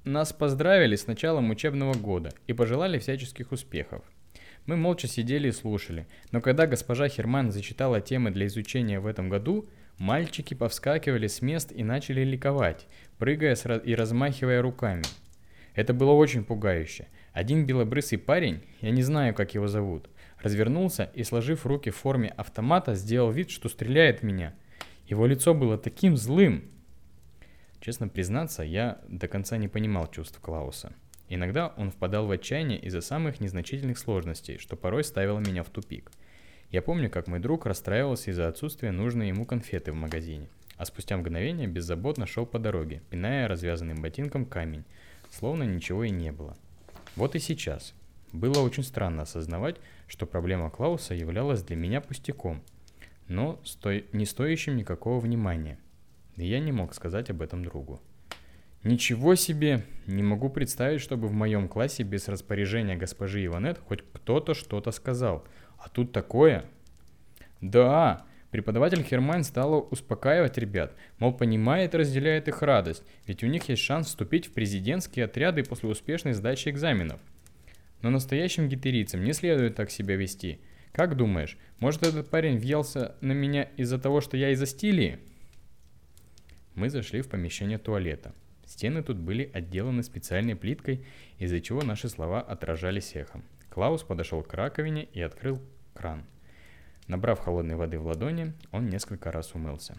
нас 0.03 0.33
поздравили 0.33 0.97
с 0.97 1.07
началом 1.07 1.49
учебного 1.49 1.93
года 1.93 2.33
и 2.47 2.51
пожелали 2.51 2.99
всяческих 2.99 3.53
успехов. 3.53 4.03
Мы 4.65 4.75
молча 4.75 5.07
сидели 5.07 5.47
и 5.47 5.53
слушали, 5.53 6.07
но 6.31 6.41
когда 6.41 6.67
госпожа 6.67 7.07
Херман 7.07 7.53
зачитала 7.53 8.01
темы 8.01 8.31
для 8.31 8.47
изучения 8.47 8.99
в 8.99 9.07
этом 9.07 9.29
году, 9.29 9.65
мальчики 9.97 10.53
повскакивали 10.53 11.27
с 11.27 11.41
мест 11.41 11.71
и 11.71 11.83
начали 11.83 12.23
ликовать, 12.23 12.87
прыгая 13.17 13.55
и 13.55 13.95
размахивая 13.95 14.61
руками– 14.61 15.03
это 15.77 15.93
было 15.93 16.11
очень 16.11 16.43
пугающе. 16.43 17.07
Один 17.33 17.67
белобрысый 17.67 18.17
парень, 18.17 18.63
я 18.81 18.89
не 18.89 19.03
знаю, 19.03 19.35
как 19.35 19.53
его 19.53 19.67
зовут, 19.67 20.09
развернулся 20.41 21.11
и, 21.13 21.23
сложив 21.23 21.67
руки 21.67 21.91
в 21.91 21.95
форме 21.95 22.29
автомата, 22.29 22.95
сделал 22.95 23.29
вид, 23.29 23.51
что 23.51 23.69
стреляет 23.69 24.21
в 24.21 24.23
меня. 24.23 24.55
Его 25.05 25.27
лицо 25.27 25.53
было 25.53 25.77
таким 25.77 26.17
злым. 26.17 26.63
Честно 27.79 28.07
признаться, 28.07 28.63
я 28.63 29.01
до 29.07 29.27
конца 29.27 29.57
не 29.57 29.67
понимал 29.67 30.07
чувств 30.09 30.39
Клауса. 30.41 30.93
Иногда 31.29 31.67
он 31.77 31.91
впадал 31.91 32.25
в 32.25 32.31
отчаяние 32.31 32.79
из-за 32.79 33.01
самых 33.01 33.39
незначительных 33.39 33.99
сложностей, 33.99 34.57
что 34.57 34.75
порой 34.75 35.03
ставило 35.03 35.37
меня 35.37 35.61
в 35.61 35.69
тупик. 35.69 36.11
Я 36.71 36.81
помню, 36.81 37.09
как 37.09 37.27
мой 37.27 37.39
друг 37.39 37.65
расстраивался 37.65 38.31
из-за 38.31 38.47
отсутствия 38.47 38.91
нужной 38.91 39.29
ему 39.29 39.45
конфеты 39.45 39.93
в 39.93 39.95
магазине, 39.95 40.49
а 40.75 40.85
спустя 40.85 41.15
мгновение 41.17 41.67
беззаботно 41.67 42.25
шел 42.27 42.45
по 42.45 42.59
дороге, 42.59 43.01
пиная 43.09 43.47
развязанным 43.47 44.01
ботинком 44.01 44.45
камень, 44.45 44.83
словно 45.31 45.63
ничего 45.63 46.03
и 46.03 46.09
не 46.09 46.31
было. 46.31 46.57
Вот 47.15 47.35
и 47.35 47.39
сейчас. 47.39 47.93
Было 48.33 48.59
очень 48.59 48.83
странно 48.83 49.21
осознавать, 49.21 49.77
что 50.07 50.25
проблема 50.25 50.69
Клауса 50.69 51.13
являлась 51.13 51.63
для 51.63 51.77
меня 51.77 52.01
пустяком, 52.01 52.61
но 53.29 53.59
сто... 53.63 53.93
не 54.11 54.25
стоящим 54.25 54.75
никакого 54.75 55.21
внимания. 55.21 55.79
И 56.35 56.45
я 56.45 56.59
не 56.59 56.73
мог 56.73 56.93
сказать 56.93 57.29
об 57.29 57.41
этом 57.41 57.63
другу. 57.63 58.01
Ничего 58.83 59.35
себе! 59.35 59.83
Не 60.05 60.23
могу 60.23 60.49
представить, 60.49 61.01
чтобы 61.01 61.27
в 61.27 61.33
моем 61.33 61.67
классе 61.67 62.03
без 62.03 62.27
распоряжения 62.27 62.95
госпожи 62.95 63.45
Иванет 63.45 63.79
хоть 63.79 64.03
кто-то 64.13 64.53
что-то 64.53 64.91
сказал. 64.91 65.45
А 65.77 65.89
тут 65.89 66.11
такое? 66.11 66.65
Да, 67.61 68.25
Преподаватель 68.51 69.03
Хермайн 69.03 69.43
стала 69.43 69.75
успокаивать 69.75 70.57
ребят, 70.57 70.95
мол, 71.19 71.33
понимает 71.33 71.93
и 71.93 71.97
разделяет 71.97 72.47
их 72.47 72.61
радость, 72.61 73.03
ведь 73.25 73.43
у 73.43 73.47
них 73.47 73.67
есть 73.67 73.81
шанс 73.81 74.07
вступить 74.07 74.47
в 74.47 74.53
президентские 74.53 75.25
отряды 75.25 75.63
после 75.63 75.89
успешной 75.89 76.33
сдачи 76.33 76.69
экзаменов. 76.69 77.19
Но 78.01 78.09
настоящим 78.09 78.69
гитерийцам 78.69 79.23
не 79.23 79.33
следует 79.33 79.75
так 79.75 79.91
себя 79.91 80.15
вести. 80.15 80.59
Как 80.93 81.17
думаешь, 81.17 81.57
может 81.79 82.03
этот 82.03 82.29
парень 82.29 82.57
въелся 82.57 83.15
на 83.21 83.33
меня 83.33 83.63
из-за 83.75 83.99
того, 83.99 84.21
что 84.21 84.37
я 84.37 84.51
из-за 84.51 84.65
стили? 84.65 85.19
Мы 86.73 86.89
зашли 86.89 87.21
в 87.21 87.27
помещение 87.27 87.77
туалета. 87.77 88.33
Стены 88.65 89.03
тут 89.03 89.17
были 89.17 89.51
отделаны 89.53 90.03
специальной 90.03 90.55
плиткой, 90.55 91.05
из-за 91.37 91.59
чего 91.59 91.81
наши 91.81 92.07
слова 92.07 92.41
отражались 92.41 93.15
эхом. 93.15 93.43
Клаус 93.77 94.01
подошел 94.01 94.41
к 94.41 94.55
раковине 94.55 95.03
и 95.03 95.21
открыл 95.21 95.61
кран– 95.93 96.25
Набрав 97.07 97.39
холодной 97.39 97.75
воды 97.75 97.99
в 97.99 98.07
ладони, 98.07 98.53
он 98.71 98.89
несколько 98.89 99.31
раз 99.31 99.53
умылся. 99.53 99.95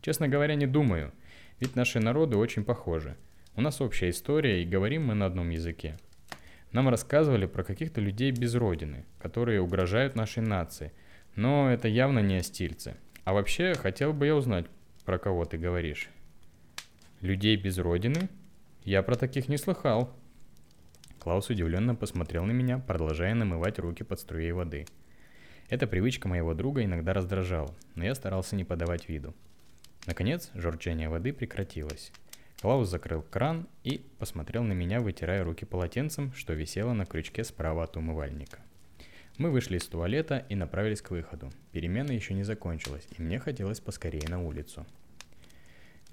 Честно 0.00 0.28
говоря, 0.28 0.54
не 0.54 0.66
думаю, 0.66 1.12
ведь 1.60 1.76
наши 1.76 2.00
народы 2.00 2.38
очень 2.38 2.64
похожи. 2.64 3.18
У 3.54 3.60
нас 3.60 3.82
общая 3.82 4.08
история, 4.08 4.62
и 4.62 4.66
говорим 4.66 5.04
мы 5.04 5.14
на 5.14 5.26
одном 5.26 5.50
языке. 5.50 5.98
Нам 6.72 6.88
рассказывали 6.88 7.44
про 7.44 7.64
каких-то 7.64 8.00
людей 8.00 8.30
без 8.30 8.54
родины, 8.54 9.04
которые 9.18 9.60
угрожают 9.60 10.14
нашей 10.14 10.42
нации, 10.42 10.90
но 11.34 11.70
это 11.70 11.88
явно 11.88 12.20
не 12.20 12.38
остильцы. 12.38 12.96
А 13.24 13.34
вообще, 13.34 13.74
хотел 13.74 14.14
бы 14.14 14.24
я 14.24 14.34
узнать, 14.34 14.64
про 15.04 15.18
кого 15.18 15.44
ты 15.44 15.58
говоришь. 15.58 16.08
Людей 17.20 17.56
без 17.56 17.76
родины? 17.76 18.30
Я 18.84 19.02
про 19.02 19.16
таких 19.16 19.48
не 19.48 19.58
слыхал. 19.58 20.16
Клаус 21.26 21.50
удивленно 21.50 21.94
посмотрел 21.94 22.44
на 22.44 22.52
меня, 22.52 22.78
продолжая 22.78 23.34
намывать 23.34 23.80
руки 23.80 24.04
под 24.04 24.20
струей 24.20 24.52
воды– 24.52 24.86
эта 25.68 25.88
привычка 25.88 26.28
моего 26.28 26.54
друга 26.54 26.84
иногда 26.84 27.12
раздражала, 27.12 27.74
но 27.96 28.04
я 28.04 28.14
старался 28.14 28.54
не 28.54 28.62
подавать 28.62 29.08
виду. 29.08 29.34
Наконец, 30.06 30.50
журчание 30.54 31.08
воды 31.08 31.32
прекратилось. 31.32 32.12
Клаус 32.60 32.88
закрыл 32.88 33.22
кран 33.22 33.66
и 33.82 34.06
посмотрел 34.20 34.62
на 34.62 34.74
меня, 34.74 35.00
вытирая 35.00 35.42
руки 35.42 35.64
полотенцем, 35.64 36.32
что 36.34 36.52
висело 36.52 36.92
на 36.92 37.04
крючке 37.04 37.42
справа 37.42 37.82
от 37.82 37.96
умывальника. 37.96 38.60
Мы 39.38 39.50
вышли 39.50 39.78
из 39.78 39.86
туалета 39.86 40.46
и 40.48 40.54
направились 40.54 41.02
к 41.02 41.10
выходу. 41.10 41.50
Перемена 41.72 42.12
еще 42.12 42.34
не 42.34 42.44
закончилась, 42.44 43.08
и 43.18 43.20
мне 43.20 43.40
хотелось 43.40 43.80
поскорее 43.80 44.28
на 44.28 44.40
улицу. 44.40 44.86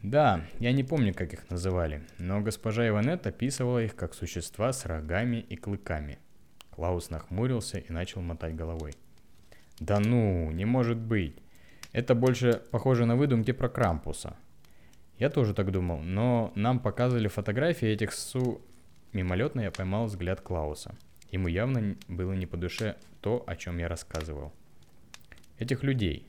Да, 0.03 0.45
я 0.59 0.73
не 0.73 0.83
помню, 0.83 1.13
как 1.13 1.31
их 1.33 1.49
называли, 1.49 2.03
но 2.19 2.41
госпожа 2.41 2.85
Иванет 2.85 3.25
описывала 3.25 3.81
их 3.81 3.95
как 3.95 4.13
существа 4.13 4.73
с 4.73 4.85
рогами 4.85 5.37
и 5.37 5.55
клыками. 5.55 6.19
Клаус 6.71 7.09
нахмурился 7.09 7.77
и 7.77 7.89
начал 7.89 8.19
мотать 8.19 8.53
головой. 8.53 8.95
Да 9.79 10.01
ну, 10.01 10.51
не 10.51 10.65
может 10.65 10.97
быть. 10.97 11.37
Это 11.93 12.15
больше 12.15 12.61
похоже 12.69 13.05
на 13.05 13.15
выдумки 13.15 13.53
про 13.53 13.69
Крампуса. 13.69 14.35
Я 15.19 15.29
тоже 15.29 15.53
так 15.53 15.71
думал, 15.71 15.99
но 15.99 16.51
нам 16.55 16.79
показывали 16.79 17.29
фотографии 17.29 17.87
этих 17.87 18.11
су... 18.11 18.61
Мимолетно 19.13 19.61
я 19.61 19.71
поймал 19.71 20.07
взгляд 20.07 20.41
Клауса. 20.41 20.95
Ему 21.31 21.47
явно 21.47 21.95
было 22.09 22.33
не 22.33 22.45
по 22.45 22.57
душе 22.57 22.97
то, 23.21 23.41
о 23.47 23.55
чем 23.55 23.77
я 23.77 23.87
рассказывал. 23.87 24.51
Этих 25.59 25.81
людей. 25.81 26.27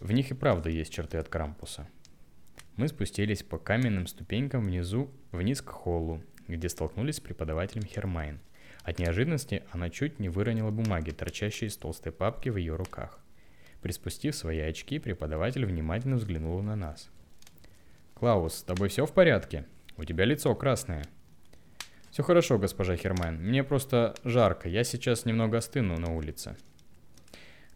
В 0.00 0.10
них 0.10 0.32
и 0.32 0.34
правда 0.34 0.68
есть 0.68 0.92
черты 0.92 1.18
от 1.18 1.28
Крампуса. 1.28 1.86
Мы 2.78 2.86
спустились 2.86 3.42
по 3.42 3.58
каменным 3.58 4.06
ступенькам 4.06 4.62
внизу, 4.62 5.10
вниз 5.32 5.60
к 5.62 5.68
холлу, 5.68 6.22
где 6.46 6.68
столкнулись 6.68 7.16
с 7.16 7.20
преподавателем 7.20 7.84
Хермайн. 7.84 8.38
От 8.84 9.00
неожиданности 9.00 9.64
она 9.72 9.90
чуть 9.90 10.20
не 10.20 10.28
выронила 10.28 10.70
бумаги, 10.70 11.10
торчащие 11.10 11.70
из 11.70 11.76
толстой 11.76 12.12
папки 12.12 12.50
в 12.50 12.56
ее 12.56 12.76
руках. 12.76 13.18
Приспустив 13.82 14.36
свои 14.36 14.60
очки, 14.60 15.00
преподаватель 15.00 15.66
внимательно 15.66 16.14
взглянул 16.18 16.62
на 16.62 16.76
нас. 16.76 17.10
«Клаус, 18.14 18.54
с 18.54 18.62
тобой 18.62 18.90
все 18.90 19.06
в 19.06 19.12
порядке? 19.12 19.66
У 19.96 20.04
тебя 20.04 20.24
лицо 20.24 20.54
красное». 20.54 21.04
«Все 22.12 22.22
хорошо, 22.22 22.58
госпожа 22.58 22.94
Херман. 22.94 23.38
Мне 23.42 23.64
просто 23.64 24.14
жарко. 24.22 24.68
Я 24.68 24.84
сейчас 24.84 25.24
немного 25.24 25.58
остыну 25.58 25.98
на 25.98 26.14
улице». 26.14 26.56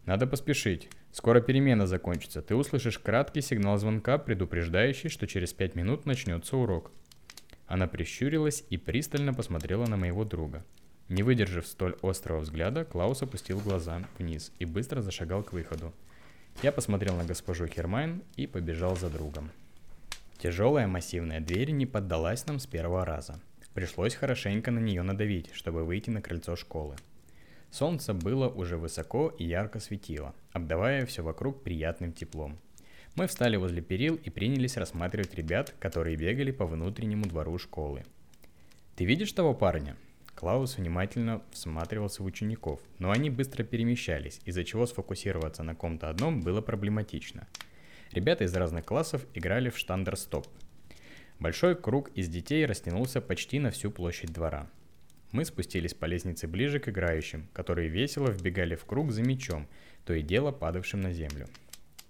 «Надо 0.05 0.27
поспешить. 0.27 0.87
Скоро 1.13 1.39
перемена 1.39 1.87
закончится. 1.87 2.41
Ты 2.41 2.55
услышишь 2.55 2.99
краткий 2.99 3.39
сигнал 3.39 3.77
звонка, 3.77 4.17
предупреждающий, 4.17 5.09
что 5.09 5.27
через 5.27 5.53
пять 5.53 5.75
минут 5.75 6.05
начнется 6.05 6.57
урок». 6.57 6.91
Она 7.67 7.87
прищурилась 7.87 8.65
и 8.69 8.75
пристально 8.75 9.33
посмотрела 9.33 9.85
на 9.85 9.95
моего 9.95 10.25
друга– 10.25 10.65
не 11.09 11.21
выдержав 11.21 11.67
столь 11.67 11.95
острого 12.01 12.39
взгляда, 12.39 12.85
Клаус 12.85 13.21
опустил 13.21 13.59
глаза 13.59 14.01
вниз 14.17 14.51
и 14.59 14.65
быстро 14.65 15.01
зашагал 15.01 15.43
к 15.43 15.53
выходу. 15.53 15.93
Я 16.61 16.71
посмотрел 16.71 17.15
на 17.15 17.25
госпожу 17.25 17.67
Хермайн 17.67 18.23
и 18.35 18.47
побежал 18.47 18.95
за 18.95 19.09
другом. 19.09 19.51
Тяжелая 20.37 20.87
массивная 20.87 21.39
дверь 21.39 21.71
не 21.71 21.85
поддалась 21.85 22.45
нам 22.47 22.59
с 22.59 22.65
первого 22.65 23.05
раза. 23.05 23.39
Пришлось 23.73 24.15
хорошенько 24.15 24.71
на 24.71 24.79
нее 24.79 25.01
надавить, 25.01 25.49
чтобы 25.53 25.83
выйти 25.83 26.09
на 26.09 26.21
крыльцо 26.21 26.55
школы. 26.55 26.95
Солнце 27.73 28.13
было 28.13 28.49
уже 28.49 28.77
высоко 28.77 29.33
и 29.39 29.45
ярко 29.45 29.79
светило, 29.79 30.35
обдавая 30.51 31.07
все 31.07 31.23
вокруг 31.23 31.63
приятным 31.63 32.13
теплом. 32.13 32.59
Мы 33.15 33.25
встали 33.25 33.55
возле 33.55 33.81
перил 33.81 34.13
и 34.13 34.29
принялись 34.29 34.77
рассматривать 34.77 35.33
ребят, 35.33 35.73
которые 35.79 36.15
бегали 36.15 36.51
по 36.51 36.67
внутреннему 36.67 37.25
двору 37.25 37.57
школы. 37.57 38.03
«Ты 38.95 39.05
видишь 39.05 39.33
того 39.33 39.55
парня?» 39.55 39.95
Клаус 40.35 40.77
внимательно 40.77 41.41
всматривался 41.51 42.21
в 42.21 42.27
учеников, 42.27 42.79
но 42.99 43.09
они 43.09 43.31
быстро 43.31 43.63
перемещались, 43.63 44.39
из-за 44.45 44.63
чего 44.63 44.85
сфокусироваться 44.85 45.63
на 45.63 45.73
ком-то 45.73 46.09
одном 46.09 46.41
было 46.41 46.61
проблематично. 46.61 47.47
Ребята 48.11 48.43
из 48.43 48.53
разных 48.53 48.85
классов 48.85 49.25
играли 49.33 49.71
в 49.71 49.79
штандерстоп. 49.79 50.45
Большой 51.39 51.75
круг 51.75 52.09
из 52.09 52.29
детей 52.29 52.67
растянулся 52.67 53.19
почти 53.19 53.57
на 53.57 53.71
всю 53.71 53.89
площадь 53.89 54.31
двора. 54.31 54.69
Мы 55.33 55.43
спустились 55.43 55.93
по 55.93 56.05
лестнице 56.05 56.47
ближе 56.47 56.79
к 56.79 56.87
играющим, 56.87 57.49
которые 57.51 57.89
весело 57.89 58.31
вбегали 58.31 58.75
в 58.75 58.85
круг 58.85 59.11
за 59.11 59.21
мячом, 59.21 59.67
то 60.05 60.13
и 60.13 60.21
дело 60.21 60.53
падавшим 60.53 61.01
на 61.01 61.11
землю. 61.11 61.47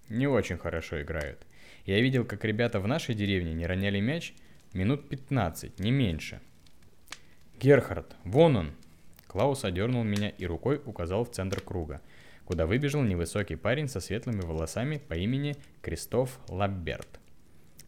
Не 0.08 0.28
очень 0.28 0.58
хорошо 0.58 1.02
играют. 1.02 1.44
Я 1.86 2.00
видел, 2.00 2.24
как 2.24 2.44
ребята 2.44 2.78
в 2.78 2.86
нашей 2.86 3.16
деревне 3.16 3.52
не 3.52 3.66
роняли 3.66 3.98
мяч 3.98 4.32
минут 4.72 5.08
15, 5.08 5.80
не 5.80 5.90
меньше– 5.90 6.40
«Герхард, 7.60 8.16
вон 8.24 8.56
он!» 8.56 8.72
Клаус 9.26 9.64
одернул 9.64 10.02
меня 10.02 10.28
и 10.28 10.44
рукой 10.44 10.82
указал 10.84 11.24
в 11.24 11.30
центр 11.30 11.60
круга, 11.60 12.02
куда 12.44 12.66
выбежал 12.66 13.02
невысокий 13.02 13.56
парень 13.56 13.88
со 13.88 14.00
светлыми 14.00 14.40
волосами 14.40 14.98
по 14.98 15.14
имени 15.14 15.56
Кристоф 15.80 16.40
Лабберт. 16.48 17.20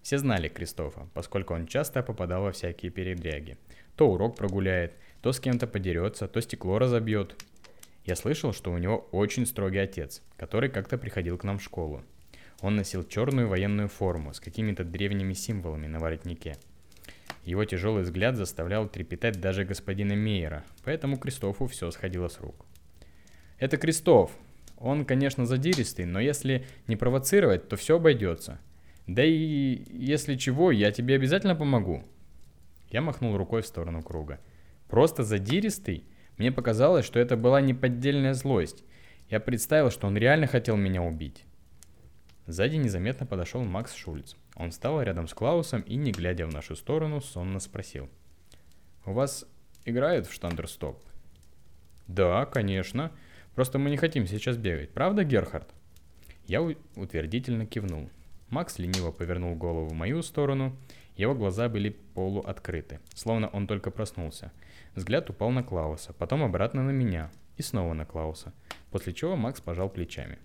Все 0.03 0.19
знали 0.19 0.49
Кристофа, 0.49 1.09
поскольку 1.15 1.53
он 1.53 1.67
часто 1.67 2.03
попадал 2.03 2.45
во 2.45 2.53
всякие 2.53 2.93
передряги. 2.93 3.59
То 3.97 4.09
урок 4.09 4.37
прогуляет, 4.37 4.95
То 5.27 5.33
с 5.33 5.41
кем-то 5.41 5.67
подерется, 5.67 6.29
то 6.29 6.41
стекло 6.41 6.79
разобьет. 6.79 7.35
Я 8.05 8.15
слышал, 8.15 8.53
что 8.53 8.71
у 8.71 8.79
него 8.79 9.09
очень 9.11 9.45
строгий 9.45 9.79
отец, 9.79 10.23
который 10.37 10.71
как-то 10.71 10.99
приходил 10.99 11.37
к 11.37 11.43
нам 11.43 11.59
в 11.59 11.65
школу. 11.65 12.05
Он 12.61 12.77
носил 12.77 13.03
черную 13.03 13.49
военную 13.49 13.89
форму 13.89 14.35
с 14.35 14.39
какими-то 14.39 14.85
древними 14.85 15.33
символами 15.33 15.89
на 15.89 15.99
воротнике. 15.99 16.55
Его 17.43 17.65
тяжелый 17.65 18.05
взгляд 18.05 18.37
заставлял 18.37 18.89
трепетать 18.89 19.41
даже 19.41 19.65
господина 19.65 20.15
Мейера, 20.15 20.65
поэтому 20.85 21.17
Кристофу 21.17 21.67
все 21.67 21.91
сходило 21.91 22.29
с 22.29 22.39
рук. 22.39 22.65
«Это 23.59 23.79
Кристоф. 23.79 24.31
Он, 24.79 25.05
конечно, 25.05 25.45
задиристый, 25.45 26.05
но 26.05 26.21
если 26.21 26.65
не 26.87 26.95
провоцировать, 26.95 27.69
то 27.69 27.75
все 27.75 27.97
обойдется. 27.97 28.61
Да 29.09 29.25
и 29.25 29.83
если 29.91 30.37
чего, 30.37 30.71
я 30.71 30.93
тебе 30.93 31.17
обязательно 31.17 31.57
помогу». 31.57 32.05
Я 32.91 33.03
махнул 33.03 33.37
рукой 33.37 33.63
в 33.63 33.67
сторону 33.67 34.05
круга. 34.05 34.39
«Просто 34.89 35.23
задиристый?» 35.23 36.05
Мне 36.37 36.53
показалось, 36.53 37.07
что 37.07 37.19
это 37.19 37.37
была 37.37 37.61
неподдельная 37.61 38.35
злость. 38.35 38.85
Я 39.31 39.41
представил, 39.41 39.91
что 39.91 40.07
он 40.07 40.17
реально 40.17 40.47
хотел 40.47 40.77
меня 40.77 41.03
убить. 41.03 41.45
Сзади 42.47 42.77
незаметно 42.77 43.27
подошел 43.27 43.65
Макс 43.65 43.95
Шульц. 43.95 44.35
Он 44.55 44.71
встал 44.71 45.03
рядом 45.03 45.27
с 45.29 45.35
Клаусом 45.35 45.81
и, 45.81 45.97
не 45.97 46.13
глядя 46.13 46.47
в 46.47 46.53
нашу 46.53 46.77
сторону, 46.77 47.21
сонно 47.21 47.59
спросил. 47.59 48.09
«У 49.05 49.13
вас 49.13 49.47
играют 49.85 50.27
в 50.27 50.33
штандерстоп?» 50.33 51.03
«Да, 52.07 52.47
конечно. 52.47 53.11
Просто 53.55 53.79
мы 53.79 53.91
не 53.91 53.97
хотим 53.97 54.27
сейчас 54.27 54.57
бегать. 54.57 54.93
Правда, 54.93 55.25
Герхард?» 55.25 55.75
Я 56.47 56.63
утвердительно 56.63 57.67
кивнул. 57.67 58.11
Макс 58.49 58.79
лениво 58.79 59.11
повернул 59.11 59.55
голову 59.55 59.89
в 59.89 59.93
мою 59.93 60.23
сторону. 60.23 60.77
Его 61.17 61.35
глаза 61.35 61.69
были 61.69 61.91
полуоткрыты, 62.15 63.01
словно 63.15 63.49
он 63.49 63.67
только 63.67 63.91
проснулся. 63.91 64.53
Взгляд 64.95 65.29
упал 65.31 65.51
на 65.51 65.63
Клауса, 65.63 66.13
потом 66.13 66.43
обратно 66.43 66.83
на 66.83 66.91
меня 66.91 67.31
и 67.57 67.63
снова 67.63 67.95
на 67.95 68.05
Клауса, 68.05 68.53
после 68.91 69.13
чего 69.13 69.37
Макс 69.37 69.61
пожал 69.61 69.89
плечами. 69.89 70.39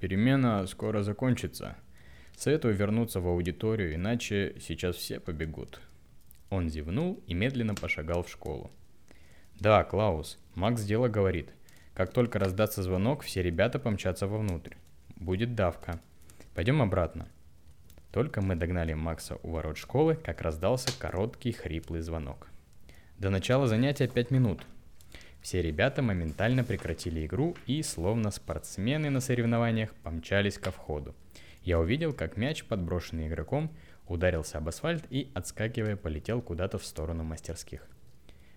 Перемена 0.00 0.66
скоро 0.66 1.02
закончится. 1.02 1.76
Советую 2.36 2.74
вернуться 2.74 3.20
в 3.20 3.26
аудиторию, 3.26 3.94
иначе 3.94 4.54
сейчас 4.60 4.96
все 4.96 5.18
побегут. 5.18 5.80
Он 6.50 6.70
зевнул 6.70 7.20
и 7.26 7.34
медленно 7.34 7.74
пошагал 7.74 8.22
в 8.22 8.30
школу. 8.30 8.70
Да, 9.58 9.82
Клаус, 9.82 10.38
Макс 10.54 10.82
дело 10.84 11.08
говорит. 11.08 11.52
Как 11.94 12.12
только 12.12 12.38
раздастся 12.38 12.84
звонок, 12.84 13.22
все 13.22 13.42
ребята 13.42 13.80
помчатся 13.80 14.28
вовнутрь. 14.28 14.74
Будет 15.16 15.56
давка. 15.56 16.00
Пойдем 16.54 16.82
обратно. 16.82 17.28
Только 18.12 18.40
мы 18.40 18.56
догнали 18.56 18.94
Макса 18.94 19.38
у 19.42 19.50
ворот 19.50 19.76
школы, 19.76 20.16
как 20.16 20.40
раздался 20.40 20.88
короткий 20.98 21.52
хриплый 21.52 22.00
звонок. 22.00 22.48
До 23.18 23.30
начала 23.30 23.66
занятия 23.66 24.08
пять 24.08 24.30
минут, 24.30 24.64
все 25.40 25.62
ребята 25.62 26.02
моментально 26.02 26.64
прекратили 26.64 27.24
игру 27.24 27.56
и, 27.66 27.82
словно 27.82 28.30
спортсмены 28.30 29.10
на 29.10 29.20
соревнованиях, 29.20 29.94
помчались 30.02 30.58
ко 30.58 30.70
входу. 30.70 31.14
Я 31.62 31.78
увидел, 31.78 32.12
как 32.12 32.36
мяч, 32.36 32.64
подброшенный 32.64 33.28
игроком, 33.28 33.74
ударился 34.06 34.58
об 34.58 34.68
асфальт 34.68 35.04
и, 35.10 35.30
отскакивая, 35.34 35.96
полетел 35.96 36.42
куда-то 36.42 36.78
в 36.78 36.84
сторону 36.84 37.24
мастерских. 37.24 37.86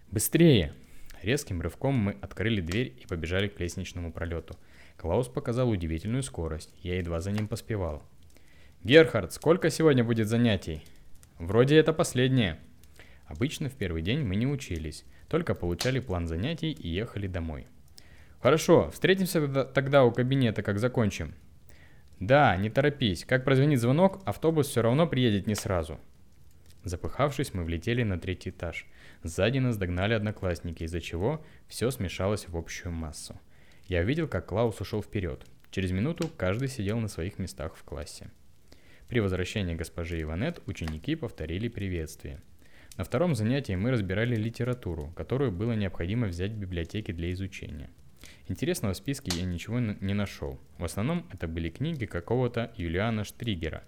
«Быстрее!» 0.10 0.74
Резким 1.22 1.62
рывком 1.62 1.94
мы 1.94 2.18
открыли 2.20 2.62
дверь 2.62 2.96
и 3.00 3.06
побежали 3.06 3.48
к 3.48 3.60
лестничному 3.60 4.12
пролету. 4.12 4.56
Клаус 5.02 5.30
показал 5.30 5.68
удивительную 5.72 6.22
скорость, 6.22 6.70
я 6.84 7.00
едва 7.00 7.22
за 7.22 7.32
ним 7.32 7.48
поспевал. 7.48 8.04
«Герхард, 8.84 9.34
сколько 9.34 9.72
сегодня 9.72 10.04
будет 10.04 10.28
занятий?» 10.28 10.84
«Вроде 11.40 11.78
это 11.78 11.92
последнее». 11.92 12.60
Обычно 13.26 13.68
в 13.70 13.74
первый 13.74 14.04
день 14.04 14.20
мы 14.20 14.36
не 14.36 14.46
учились, 14.46 15.04
только 15.28 15.56
получали 15.56 16.00
план 16.00 16.28
занятий 16.28 16.72
и 16.72 16.88
ехали 16.88 17.26
домой. 17.26 17.66
Хорошо, 18.42 18.92
встретимся 18.92 19.66
тогда 19.66 20.04
у 20.04 20.12
кабинета, 20.12 20.62
как 20.62 20.78
закончим. 20.78 21.34
Да, 22.20 22.56
не 22.58 22.70
торопись. 22.70 23.26
Как 23.26 23.44
прозвенит 23.44 23.82
звонок, 23.82 24.22
автобус 24.26 24.68
все 24.68 24.84
равно 24.84 25.08
приедет 25.08 25.48
не 25.48 25.56
сразу. 25.56 26.00
Запыхавшись, 26.84 27.56
мы 27.56 27.64
влетели 27.64 28.04
на 28.04 28.20
третий 28.20 28.52
этаж. 28.52 28.86
Сзади 29.24 29.58
нас 29.58 29.78
догнали 29.78 30.14
одноклассники, 30.14 30.84
из-за 30.84 31.02
чего 31.02 31.44
все 31.68 31.90
смешалось 31.90 32.48
в 32.48 32.56
общую 32.56 32.92
массу. 32.92 33.40
Я 33.92 34.02
увидел, 34.02 34.28
как 34.28 34.48
Клаус 34.48 34.80
ушел 34.82 35.04
вперед. 35.04 35.46
Через 35.70 35.92
минуту 35.92 36.30
каждый 36.38 36.68
сидел 36.68 37.00
на 37.00 37.08
своих 37.08 37.38
местах 37.40 37.76
в 37.76 37.84
классе. 37.84 38.32
При 39.08 39.20
возвращении 39.20 39.76
госпожи 39.76 40.22
Иванет 40.22 40.62
ученики 40.66 41.16
повторили 41.16 41.68
приветствие– 41.68 42.42
на 42.98 43.06
втором 43.06 43.36
занятии 43.36 43.74
мы 43.74 43.92
разбирали 43.92 44.36
литературу, 44.36 45.14
которую 45.16 45.52
было 45.52 45.72
необходимо 45.74 46.28
взять 46.28 46.52
в 46.52 46.58
библиотеке 46.58 47.14
для 47.14 47.32
изучения. 47.32 47.90
Интересного 48.48 48.94
в 48.94 48.98
списке 48.98 49.32
я 49.40 49.46
ничего 49.46 49.80
не 49.80 50.14
нашел. 50.14 50.60
В 50.78 50.84
основном 50.84 51.26
это 51.32 51.48
были 51.48 51.70
книги 51.70 52.06
какого-то 52.06 52.72
Юлиана 52.76 53.24
Штригера, 53.24 53.84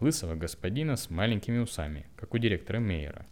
лысого 0.00 0.34
господина 0.34 0.96
с 0.96 1.08
маленькими 1.08 1.58
усами, 1.58 2.06
как 2.16 2.34
у 2.34 2.38
директора 2.38 2.80
Мейера. 2.80 3.26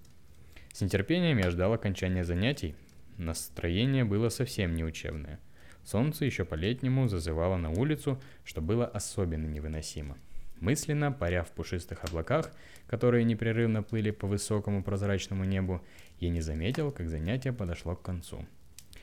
С 0.72 0.80
нетерпением 0.80 1.38
я 1.38 1.50
ждал 1.50 1.72
окончания 1.72 2.24
занятий. 2.24 2.76
Настроение 3.18 4.04
было 4.04 4.28
совсем 4.28 4.74
не 4.74 4.84
учебное. 4.84 5.40
Солнце 5.86 6.24
еще 6.24 6.44
по-летнему 6.44 7.06
зазывало 7.06 7.56
на 7.56 7.70
улицу, 7.70 8.20
что 8.44 8.60
было 8.60 8.86
особенно 8.86 9.46
невыносимо. 9.46 10.18
Мысленно, 10.58 11.12
паря 11.12 11.44
в 11.44 11.52
пушистых 11.52 12.02
облаках, 12.02 12.50
которые 12.88 13.22
непрерывно 13.22 13.84
плыли 13.84 14.10
по 14.10 14.26
высокому 14.26 14.82
прозрачному 14.82 15.44
небу, 15.44 15.80
я 16.18 16.30
не 16.30 16.40
заметил, 16.40 16.90
как 16.90 17.08
занятие 17.08 17.52
подошло 17.52 17.94
к 17.94 18.02
концу. 18.02 18.44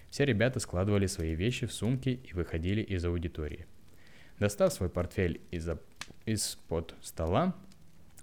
Все 0.10 0.26
ребята 0.26 0.60
складывали 0.60 1.08
свои 1.08 1.36
вещи 1.36 1.68
в 1.68 1.72
сумки 1.72 2.10
и 2.10 2.34
выходили 2.34 2.82
из 2.82 3.06
аудитории. 3.06 3.66
Достав 4.38 4.74
свой 4.74 4.90
портфель 4.90 5.40
из- 5.52 5.70
из-под 6.26 6.96
стола, 7.02 7.56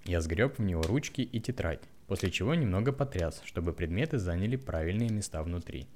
я 0.05 0.21
сгреб 0.21 0.59
в 0.59 0.61
него 0.61 0.83
ручки 0.83 1.21
и 1.21 1.39
тетрадь, 1.39 1.81
после 2.05 2.29
чего 2.29 2.53
немного 2.53 2.91
потряс, 2.91 3.41
чтобы 3.43 3.73
предметы 3.73 4.19
заняли 4.19 4.55
правильные 4.55 5.09
места 5.09 5.41
внутри. 5.41 5.87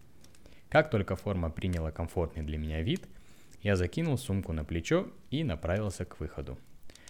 Как 0.76 0.90
только 0.90 1.16
форма 1.16 1.50
приняла 1.50 1.90
комфортный 1.90 2.44
для 2.44 2.58
меня 2.58 2.82
вид, 2.82 3.08
я 3.62 3.78
закинул 3.78 4.18
сумку 4.18 4.52
на 4.52 4.66
плечо 4.66 5.08
и 5.32 5.42
направился 5.46 6.04
к 6.04 6.20
выходу. 6.20 6.60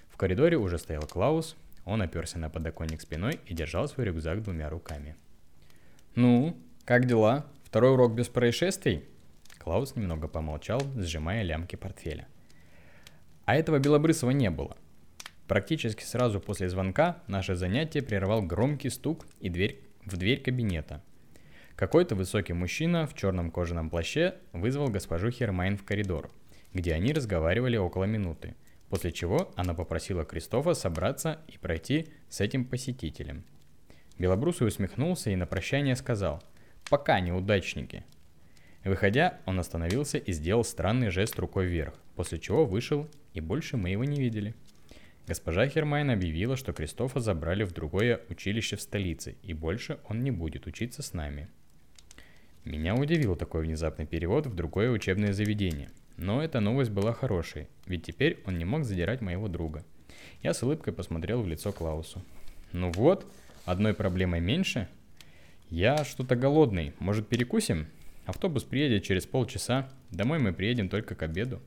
В 0.07 0.17
коридоре 0.17 0.55
уже 0.55 0.77
стоял 0.77 1.01
Клаус, 1.01 1.55
он 1.83 2.03
оперся 2.03 2.37
на 2.37 2.51
подоконник 2.51 3.01
спиной 3.01 3.39
и 3.47 3.55
держал 3.55 3.87
свой 3.87 4.05
рюкзак 4.05 4.43
двумя 4.43 4.69
руками. 4.69 5.15
«Ну, 6.13 6.55
как 6.83 7.07
дела? 7.07 7.47
Второй 7.63 7.93
урок 7.93 8.13
без 8.13 8.27
происшествий?» 8.27 9.03
Клаус 9.57 9.95
немного 9.95 10.27
помолчал, 10.27 10.81
сжимая 10.95 11.41
лямки 11.41 11.75
портфеля. 11.75 12.27
А 13.45 13.55
этого 13.55 13.79
Белобрысова 13.79 14.29
не 14.29 14.51
было. 14.51 14.77
Практически 15.47 16.03
сразу 16.03 16.39
после 16.39 16.69
звонка 16.69 17.17
наше 17.25 17.55
занятие 17.55 18.03
прервал 18.03 18.43
громкий 18.43 18.91
стук 18.91 19.25
и 19.39 19.49
дверь 19.49 19.81
в 20.05 20.17
дверь 20.17 20.43
кабинета. 20.43 21.01
Какой-то 21.75 22.15
высокий 22.15 22.53
мужчина 22.53 23.05
в 23.05 23.13
черном 23.13 23.51
кожаном 23.51 23.89
плаще 23.89 24.35
вызвал 24.53 24.87
госпожу 24.89 25.29
Хермайн 25.29 25.77
в 25.77 25.83
коридор, 25.83 26.31
где 26.73 26.93
они 26.93 27.13
разговаривали 27.13 27.77
около 27.77 28.05
минуты– 28.05 28.55
После 28.89 29.11
чего 29.11 29.51
она 29.55 29.73
попросила 29.73 30.23
Кристофа 30.25 30.73
собраться 30.73 31.39
и 31.47 31.57
пройти 31.57 32.07
с 32.29 32.39
этим 32.39 32.65
посетителем. 32.65 33.43
Белобрусый 34.19 34.67
усмехнулся 34.67 35.31
и 35.31 35.35
на 35.35 35.45
прощание 35.45 35.95
сказал 35.95 36.41
«Пока, 36.89 37.19
неудачники». 37.19 38.03
Выходя, 38.83 39.39
он 39.45 39.59
остановился 39.59 40.19
и 40.19 40.31
сделал 40.31 40.63
странный 40.63 41.09
жест 41.09 41.39
рукой 41.39 41.65
вверх, 41.65 41.95
после 42.15 42.39
чего 42.39 42.65
вышел, 42.65 43.09
и 43.33 43.41
больше 43.41 43.77
мы 43.77 43.89
его 43.89 44.03
не 44.03 44.19
видели. 44.19 44.53
Госпожа 45.27 45.67
Хермайн 45.67 46.11
объявила, 46.11 46.55
что 46.55 46.71
Кристофа 46.71 47.19
забрали 47.19 47.63
в 47.63 47.73
другое 47.73 48.21
училище 48.29 48.75
в 48.75 48.81
столице, 48.81 49.35
и 49.41 49.53
больше 49.53 49.97
он 50.07 50.19
не 50.19 50.29
будет 50.29 50.67
учиться 50.67 51.01
с 51.01 51.13
нами. 51.13 51.49
Меня 52.65 52.95
удивил 52.95 53.35
такой 53.35 53.63
внезапный 53.63 54.05
перевод 54.05 54.47
в 54.47 54.55
другое 54.55 54.91
учебное 54.91 55.31
заведение– 55.31 55.89
но 56.17 56.41
эта 56.41 56.61
новость 56.61 56.91
была 56.91 57.13
хорошей, 57.13 57.67
ведь 57.87 58.03
теперь 58.03 58.41
он 58.45 58.57
не 58.57 58.65
мог 58.65 58.85
задирать 58.85 59.21
моего 59.21 59.47
друга. 59.47 59.83
Я 60.41 60.53
с 60.53 60.63
улыбкой 60.63 60.93
посмотрел 60.93 61.41
в 61.41 61.47
лицо 61.47 61.71
Клаусу. 61.71 62.23
«Ну 62.71 62.91
вот, 62.91 63.29
одной 63.65 63.93
проблемой 63.93 64.39
меньше. 64.39 64.87
Я 65.69 66.05
что-то 66.05 66.35
голодный, 66.35 66.93
может 66.99 67.27
перекусим? 67.27 67.87
Автобус 68.25 68.63
приедет 68.63 69.03
через 69.03 69.25
полчаса, 69.25 69.89
домой 70.09 70.39
мы 70.39 70.53
приедем 70.53 70.87
только 70.87 71.15
к 71.15 71.23
обеду». 71.23 71.61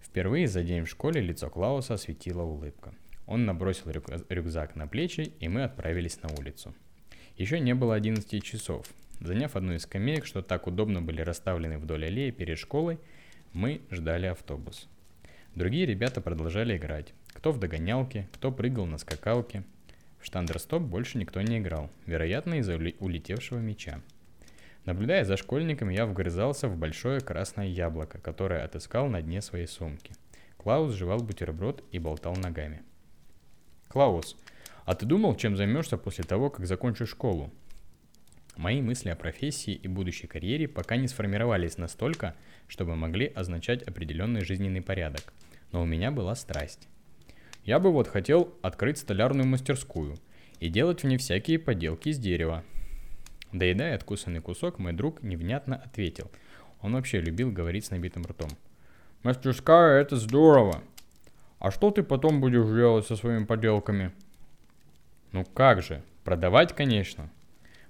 Впервые 0.00 0.48
за 0.48 0.62
день 0.62 0.84
в 0.84 0.90
школе 0.90 1.20
лицо 1.20 1.48
Клауса 1.48 1.94
осветила 1.94 2.42
улыбка. 2.42 2.92
Он 3.26 3.46
набросил 3.46 3.90
рюк- 3.90 4.26
рюкзак 4.28 4.74
на 4.74 4.88
плечи, 4.88 5.32
и 5.38 5.48
мы 5.48 5.62
отправились 5.62 6.20
на 6.22 6.28
улицу. 6.36 6.74
Еще 7.36 7.60
не 7.60 7.74
было 7.74 7.94
11 7.94 8.42
часов, 8.42 8.86
Заняв 9.22 9.54
одну 9.54 9.74
из 9.74 9.82
скамеек, 9.82 10.26
что 10.26 10.42
так 10.42 10.66
удобно 10.66 11.00
были 11.00 11.20
расставлены 11.20 11.78
вдоль 11.78 12.06
аллеи 12.06 12.32
перед 12.32 12.58
школой, 12.58 12.98
мы 13.52 13.82
ждали 13.92 14.26
автобус. 14.26 14.88
Другие 15.54 15.86
ребята 15.86 16.20
продолжали 16.20 16.76
играть. 16.76 17.14
Кто 17.32 17.52
в 17.52 17.58
догонялке, 17.58 18.28
кто 18.32 18.50
прыгал 18.50 18.84
на 18.84 18.98
скакалке. 18.98 19.62
В 20.18 20.26
штандерстоп 20.26 20.82
больше 20.82 21.18
никто 21.18 21.40
не 21.40 21.58
играл, 21.58 21.88
вероятно 22.04 22.54
из-за 22.54 22.74
улетевшего 22.74 23.58
мяча. 23.58 24.00
Наблюдая 24.86 25.24
за 25.24 25.36
школьником, 25.36 25.90
я 25.90 26.06
вгрызался 26.06 26.66
в 26.66 26.76
большое 26.76 27.20
красное 27.20 27.68
яблоко, 27.68 28.18
которое 28.18 28.64
отыскал 28.64 29.06
на 29.06 29.22
дне 29.22 29.40
своей 29.40 29.68
сумки. 29.68 30.14
Клаус 30.56 30.94
жевал 30.94 31.20
бутерброд 31.20 31.84
и 31.92 32.00
болтал 32.00 32.34
ногами. 32.34 32.82
«Клаус, 33.86 34.36
а 34.84 34.96
ты 34.96 35.06
думал, 35.06 35.36
чем 35.36 35.56
займешься 35.56 35.96
после 35.96 36.24
того, 36.24 36.50
как 36.50 36.66
закончишь 36.66 37.10
школу?» 37.10 37.52
Мои 38.56 38.82
мысли 38.82 39.08
о 39.08 39.16
профессии 39.16 39.72
и 39.72 39.88
будущей 39.88 40.26
карьере 40.26 40.68
пока 40.68 40.96
не 40.96 41.08
сформировались 41.08 41.78
настолько, 41.78 42.36
чтобы 42.68 42.96
могли 42.96 43.26
означать 43.26 43.82
определенный 43.82 44.44
жизненный 44.44 44.82
порядок. 44.82 45.32
Но 45.72 45.82
у 45.82 45.86
меня 45.86 46.10
была 46.10 46.34
страсть. 46.34 46.86
Я 47.64 47.78
бы 47.78 47.90
вот 47.90 48.08
хотел 48.08 48.54
открыть 48.60 48.98
столярную 48.98 49.46
мастерскую 49.46 50.16
и 50.60 50.68
делать 50.68 51.02
в 51.02 51.06
ней 51.06 51.16
всякие 51.16 51.58
поделки 51.58 52.10
из 52.10 52.18
дерева. 52.18 52.62
Доедая 53.52 53.94
откусанный 53.94 54.40
кусок, 54.40 54.78
мой 54.78 54.92
друг 54.92 55.22
невнятно 55.22 55.76
ответил. 55.76 56.30
Он 56.82 56.92
вообще 56.92 57.20
любил 57.20 57.50
говорить 57.50 57.86
с 57.86 57.90
набитым 57.90 58.24
ртом. 58.24 58.50
«Мастерская— 59.22 60.00
это 60.02 60.16
здорово! 60.16 60.82
А 61.58 61.70
что 61.70 61.90
ты 61.90 62.02
потом 62.02 62.40
будешь 62.40 62.66
делать 62.66 63.06
со 63.06 63.16
своими 63.16 63.44
поделками?» 63.44 64.12
«Ну 65.30 65.44
как 65.44 65.82
же, 65.82 66.02
продавать, 66.24 66.74
конечно!» 66.74 67.30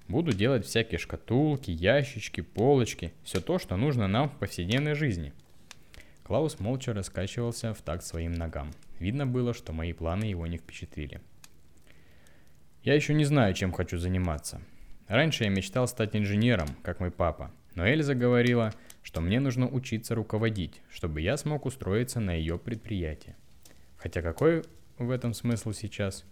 Буду 0.07 0.33
делать 0.33 0.65
всякие 0.65 0.99
шкатулки, 0.99 1.71
ящички, 1.71 2.41
полочки, 2.41 3.13
все 3.23 3.39
то, 3.39 3.57
что 3.57 3.77
нужно 3.77 4.07
нам 4.07 4.29
в 4.29 4.37
повседневной 4.37 4.95
жизни. 4.95 5.33
Клаус 6.23 6.59
молча 6.59 6.93
раскачивался 6.93 7.73
в 7.73 7.81
такт 7.81 8.03
своим 8.03 8.33
ногам. 8.33 8.71
Видно 8.99 9.25
было, 9.25 9.53
что 9.53 9.71
мои 9.71 9.93
планы 9.93 10.25
его 10.25 10.45
не 10.45 10.57
впечатлили. 10.57 11.21
Я 12.83 12.95
еще 12.95 13.13
не 13.13 13.23
знаю, 13.23 13.53
чем 13.53 13.71
хочу 13.71 13.97
заниматься. 13.97 14.61
Раньше 15.07 15.45
я 15.45 15.49
мечтал 15.49 15.87
стать 15.87 16.15
инженером, 16.15 16.67
как 16.83 16.99
мой 16.99 17.11
папа, 17.11 17.51
но 17.75 17.87
Эльза 17.87 18.13
говорила, 18.13 18.73
что 19.03 19.21
мне 19.21 19.39
нужно 19.39 19.69
учиться 19.69 20.15
руководить, 20.15 20.81
чтобы 20.89 21.21
я 21.21 21.37
смог 21.37 21.65
устроиться 21.65 22.19
на 22.19 22.33
ее 22.33 22.57
предприятие. 22.57 23.35
Хотя 23.97 24.21
какой 24.21 24.63
в 24.97 25.11
этом 25.11 25.33
смысл 25.33 25.71
сейчас? 25.71 26.25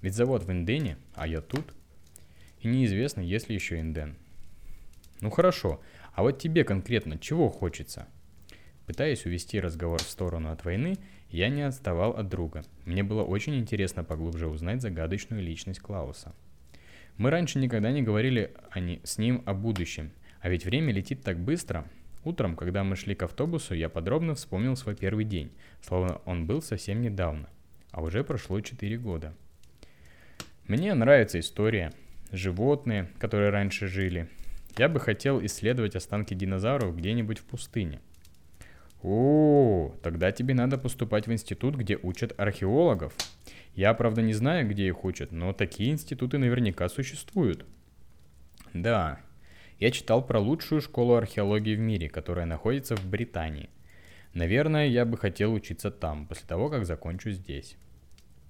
Ведь 0.00 0.14
завод 0.14 0.42
в 0.42 0.50
Индене, 0.50 0.96
а 1.14 1.28
я 1.28 1.40
тут– 1.40 1.72
и 2.62 2.68
неизвестно, 2.68 3.20
есть 3.20 3.48
ли 3.48 3.54
еще 3.54 3.78
инден. 3.78 4.16
Ну 5.20 5.30
хорошо, 5.30 5.80
а 6.14 6.22
вот 6.22 6.38
тебе 6.38 6.64
конкретно 6.64 7.18
чего 7.18 7.48
хочется? 7.48 8.08
Пытаясь 8.86 9.24
увести 9.26 9.60
разговор 9.60 9.98
в 9.98 10.08
сторону 10.08 10.50
от 10.50 10.64
войны, 10.64 10.96
я 11.30 11.48
не 11.48 11.62
отставал 11.62 12.12
от 12.12 12.28
друга. 12.28 12.64
Мне 12.84 13.02
было 13.02 13.22
очень 13.22 13.56
интересно 13.56 14.04
поглубже 14.04 14.48
узнать 14.48 14.82
загадочную 14.82 15.42
личность 15.42 15.80
Клауса. 15.80 16.34
Мы 17.16 17.30
раньше 17.30 17.58
никогда 17.58 17.92
не 17.92 18.02
говорили 18.02 18.54
они, 18.70 19.00
с 19.04 19.18
ним 19.18 19.42
о 19.46 19.54
будущем, 19.54 20.12
а 20.40 20.48
ведь 20.48 20.64
время 20.64 20.92
летит 20.92 21.22
так 21.22 21.38
быстро. 21.38 21.86
Утром, 22.24 22.56
когда 22.56 22.84
мы 22.84 22.96
шли 22.96 23.14
к 23.14 23.22
автобусу, 23.22 23.74
я 23.74 23.88
подробно 23.88 24.34
вспомнил 24.34 24.76
свой 24.76 24.96
первый 24.96 25.24
день, 25.24 25.52
словно 25.80 26.20
он 26.24 26.46
был 26.46 26.62
совсем 26.62 27.00
недавно, 27.00 27.48
а 27.90 28.02
уже 28.02 28.24
прошло 28.24 28.60
4 28.60 28.98
года. 28.98 29.34
Мне 30.66 30.94
нравится 30.94 31.40
история, 31.40 31.92
животные, 32.32 33.08
которые 33.18 33.50
раньше 33.50 33.86
жили. 33.86 34.28
Я 34.78 34.88
бы 34.88 35.00
хотел 35.00 35.44
исследовать 35.44 35.94
останки 35.96 36.34
динозавров 36.34 36.96
где-нибудь 36.96 37.38
в 37.38 37.44
пустыне. 37.44 38.00
О, 39.02 39.94
тогда 40.02 40.32
тебе 40.32 40.54
надо 40.54 40.78
поступать 40.78 41.26
в 41.26 41.32
институт, 41.32 41.76
где 41.76 41.98
учат 42.02 42.38
археологов. 42.38 43.12
Я, 43.74 43.92
правда, 43.94 44.22
не 44.22 44.32
знаю, 44.32 44.68
где 44.68 44.86
их 44.86 45.04
учат, 45.04 45.32
но 45.32 45.52
такие 45.52 45.90
институты 45.90 46.38
наверняка 46.38 46.88
существуют. 46.88 47.66
Да, 48.72 49.20
я 49.78 49.90
читал 49.90 50.24
про 50.24 50.40
лучшую 50.40 50.80
школу 50.80 51.14
археологии 51.14 51.74
в 51.74 51.80
мире, 51.80 52.08
которая 52.08 52.46
находится 52.46 52.96
в 52.96 53.04
Британии. 53.04 53.68
Наверное, 54.32 54.86
я 54.86 55.04
бы 55.04 55.18
хотел 55.18 55.52
учиться 55.52 55.90
там, 55.90 56.26
после 56.26 56.46
того, 56.46 56.70
как 56.70 56.86
закончу 56.86 57.32
здесь. 57.32 57.76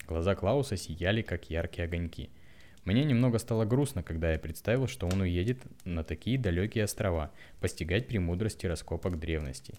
Глаза 0.06 0.36
Клауса 0.36 0.76
сияли, 0.76 1.22
как 1.22 1.50
яркие 1.50 1.86
огоньки– 1.86 2.30
мне 2.84 3.04
немного 3.04 3.38
стало 3.38 3.64
грустно, 3.64 4.02
когда 4.02 4.32
я 4.32 4.38
представил, 4.40 4.88
что 4.88 5.06
он 5.06 5.20
уедет 5.20 5.58
на 5.84 6.02
такие 6.02 6.36
далекие 6.36 6.84
острова, 6.84 7.30
постигать 7.60 8.08
премудрости 8.08 8.66
раскопок 8.66 9.20
древности. 9.20 9.74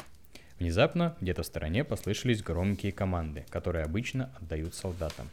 Внезапно 0.57 1.17
где-то 1.19 1.43
в 1.43 1.45
стороне 1.45 1.83
послышались 1.83 2.41
громкие 2.41 2.93
команды, 2.93 3.45
которые 3.49 3.83
обычно 3.83 4.31
отдают 4.39 4.73
солдатам. 4.73 5.27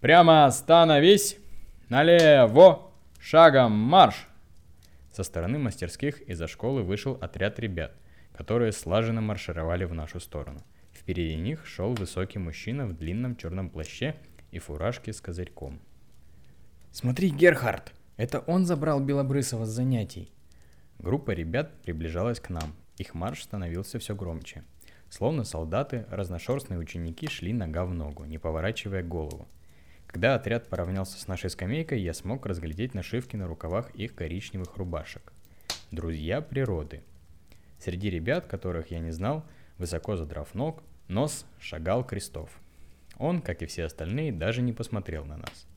«Прямо 0.00 0.46
остановись! 0.46 1.36
Налево! 1.90 2.90
Шагом 3.20 3.72
марш!» 3.72 4.26
Со 5.12 5.22
стороны 5.22 5.58
мастерских 5.58 6.22
из-за 6.22 6.46
школы 6.46 6.82
вышел 6.82 7.18
отряд 7.20 7.58
ребят, 7.58 7.92
которые 8.34 8.72
слаженно 8.72 9.20
маршировали 9.20 9.84
в 9.84 9.92
нашу 9.92 10.18
сторону. 10.18 10.60
Впереди 10.94 11.36
них 11.36 11.66
шел 11.66 11.92
высокий 11.92 12.38
мужчина 12.38 12.86
в 12.86 12.96
длинном 12.96 13.36
черном 13.36 13.68
плаще 13.68 14.14
и 14.50 14.58
фуражке 14.58 15.12
с 15.12 15.20
козырьком– 15.20 15.78
Смотри, 16.92 17.30
Герхард, 17.30 17.92
это 18.16 18.40
он 18.40 18.66
забрал 18.66 19.00
Белобрысова 19.00 19.64
с 19.64 19.68
занятий. 19.68 20.32
Группа 20.98 21.30
ребят 21.30 21.72
приближалась 21.82 22.40
к 22.40 22.50
нам. 22.50 22.74
Их 22.98 23.14
марш 23.14 23.44
становился 23.44 24.00
все 24.00 24.16
громче. 24.16 24.64
Словно 25.08 25.44
солдаты, 25.44 26.04
разношерстные 26.10 26.80
ученики 26.80 27.28
шли 27.28 27.52
нога 27.52 27.84
в 27.84 27.94
ногу, 27.94 28.24
не 28.24 28.38
поворачивая 28.38 29.04
голову. 29.04 29.46
Когда 30.08 30.34
отряд 30.34 30.68
поравнялся 30.68 31.18
с 31.20 31.28
нашей 31.28 31.48
скамейкой, 31.48 32.00
я 32.00 32.12
смог 32.12 32.44
разглядеть 32.44 32.92
нашивки 32.92 33.36
на 33.36 33.46
рукавах 33.46 33.94
их 33.94 34.16
коричневых 34.16 34.76
рубашек. 34.76 35.32
Друзья 35.92 36.40
природы. 36.40 37.04
Среди 37.78 38.10
ребят, 38.10 38.46
которых 38.46 38.90
я 38.90 38.98
не 38.98 39.12
знал, 39.12 39.44
высоко 39.78 40.16
задрав 40.16 40.54
ног, 40.54 40.82
нос 41.06 41.46
шагал 41.60 42.04
Крестов. 42.04 42.50
Он, 43.16 43.40
как 43.40 43.62
и 43.62 43.66
все 43.66 43.84
остальные, 43.84 44.32
даже 44.32 44.60
не 44.60 44.72
посмотрел 44.72 45.24
на 45.24 45.36
нас. 45.36 45.68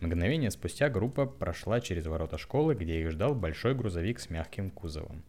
Мгновение 0.00 0.50
спустя 0.50 0.90
группа 0.90 1.26
прошла 1.26 1.80
через 1.80 2.06
ворота 2.06 2.36
школы, 2.36 2.74
где 2.74 3.00
их 3.00 3.10
ждал 3.10 3.34
большой 3.34 3.74
грузовик 3.74 4.20
с 4.20 4.28
мягким 4.28 4.70
кузовом. 4.70 5.24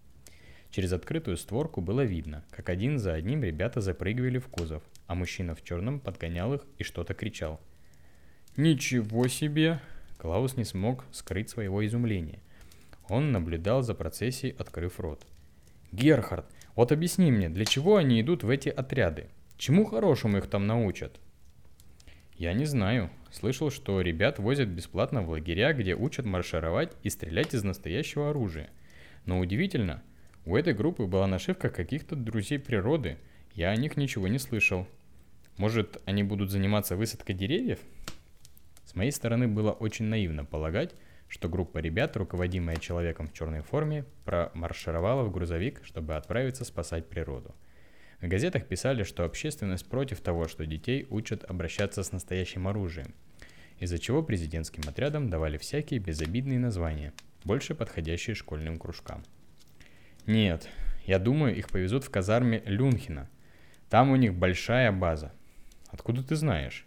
Через 0.72 0.92
открытую 0.92 1.38
створку 1.38 1.80
было 1.80 2.02
видно, 2.02 2.44
как 2.52 2.70
один 2.70 3.00
за 3.00 3.14
одним 3.14 3.44
ребята 3.44 3.80
запрыгивали 3.80 4.40
в 4.40 4.48
кузов, 4.48 4.84
а 5.08 5.16
мужчина 5.16 5.56
в 5.56 5.64
черном 5.64 6.00
подгонял 6.00 6.54
их 6.54 6.66
и 6.78 6.84
что-то 6.84 7.14
кричал. 7.14 7.62
«Ничего 8.58 9.28
себе!» 9.28 9.80
Клаус 10.18 10.58
не 10.58 10.66
смог 10.66 11.06
скрыть 11.12 11.50
своего 11.50 11.86
изумления. 11.86 12.40
Он 13.08 13.32
наблюдал 13.32 13.84
за 13.84 13.94
процессией, 13.94 14.56
открыв 14.58 15.00
рот. 15.00 15.26
«Герхард, 15.92 16.46
вот 16.76 16.92
объясни 16.92 17.32
мне, 17.32 17.50
для 17.50 17.66
чего 17.66 17.96
они 17.96 18.20
идут 18.20 18.44
в 18.44 18.50
эти 18.50 18.68
отряды? 18.68 19.30
Чему 19.58 19.86
хорошему 19.86 20.38
их 20.40 20.48
там 20.48 20.68
научат?» 20.68 21.20
«Я 22.36 22.54
не 22.54 22.66
знаю. 22.66 23.10
Слышал, 23.32 23.70
что 23.70 24.02
ребят 24.02 24.40
возят 24.40 24.70
бесплатно 24.70 25.22
в 25.22 25.30
лагеря, 25.30 25.74
где 25.74 25.96
учат 25.96 26.26
маршировать 26.26 26.94
и 27.04 27.10
стрелять 27.10 27.54
из 27.54 27.64
настоящего 27.64 28.30
оружия. 28.30 28.70
Но 29.26 29.40
удивительно, 29.40 30.02
у 30.46 30.56
этой 30.56 30.74
группы 30.74 31.06
была 31.06 31.28
нашивка 31.28 31.70
каких-то 31.70 32.16
друзей 32.16 32.60
природы. 32.60 33.18
Я 33.54 33.70
о 33.70 33.76
них 33.76 33.98
ничего 33.98 34.28
не 34.28 34.40
слышал. 34.40 34.88
Может, 35.58 36.02
они 36.06 36.24
будут 36.24 36.52
заниматься 36.52 36.96
высадкой 36.96 37.36
деревьев? 37.36 37.80
С 38.86 38.96
моей 38.96 39.12
стороны 39.12 39.48
было 39.48 39.72
очень 39.72 40.06
наивно 40.06 40.46
полагать, 40.46 40.96
что 41.28 41.50
группа 41.50 41.80
ребят, 41.80 42.16
руководимая 42.16 42.78
человеком 42.78 43.28
в 43.28 43.34
черной 43.34 43.62
форме, 43.62 44.06
промаршировала 44.24 45.24
в 45.24 45.32
грузовик, 45.32 45.82
чтобы 45.84 46.16
отправиться 46.16 46.64
спасать 46.64 47.08
природу– 47.08 47.54
в 48.22 48.28
газетах 48.28 48.68
писали, 48.68 49.04
что 49.04 49.26
общественность 49.26 49.88
против 49.88 50.22
того, 50.22 50.48
что 50.48 50.66
детей 50.66 51.06
учат 51.10 51.44
обращаться 51.44 52.04
с 52.04 52.12
настоящим 52.12 52.68
оружием, 52.68 53.14
из-за 53.80 54.00
чего 54.00 54.24
президентским 54.24 54.84
отрядам 54.88 55.30
давали 55.30 55.58
всякие 55.58 56.00
безобидные 56.00 56.58
названия, 56.58 57.14
больше 57.44 57.76
подходящие 57.76 58.36
школьным 58.36 58.80
кружкам. 58.80 59.24
Нет, 60.26 60.68
я 61.06 61.20
думаю, 61.20 61.56
их 61.56 61.70
повезут 61.70 62.04
в 62.04 62.10
казарме 62.10 62.64
Люнхина. 62.66 63.30
Там 63.90 64.10
у 64.10 64.16
них 64.16 64.34
большая 64.34 64.92
база. 64.92 65.32
Откуда 65.90 66.24
ты 66.24 66.36
знаешь? 66.36 66.86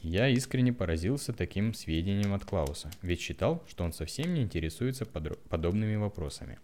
Я 0.00 0.28
искренне 0.28 0.72
поразился 0.72 1.32
таким 1.32 1.74
сведением 1.74 2.32
от 2.32 2.44
Клауса, 2.44 2.90
ведь 3.02 3.20
считал, 3.20 3.64
что 3.68 3.82
он 3.82 3.92
совсем 3.92 4.32
не 4.32 4.42
интересуется 4.42 5.04
подро- 5.04 5.38
подобными 5.48 5.96
вопросами. 5.96 6.58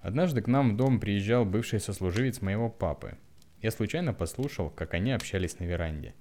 Однажды 0.00 0.42
к 0.42 0.46
нам 0.46 0.72
в 0.72 0.76
дом 0.76 1.00
приезжал 1.00 1.44
бывший 1.44 1.80
сослуживец 1.80 2.40
моего 2.40 2.70
папы. 2.70 3.16
Я 3.60 3.70
случайно 3.70 4.14
послушал, 4.14 4.70
как 4.70 4.94
они 4.94 5.12
общались 5.12 5.58
на 5.58 5.64
веранде. 5.64 6.14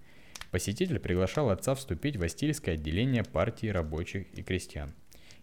Посетитель 0.52 1.00
приглашал 1.00 1.50
отца 1.50 1.76
вступить 1.76 2.18
в 2.18 2.24
Астильское 2.24 2.76
отделение 2.76 3.24
партии 3.24 3.68
рабочих 3.68 4.28
и 4.34 4.42
крестьян. 4.42 4.94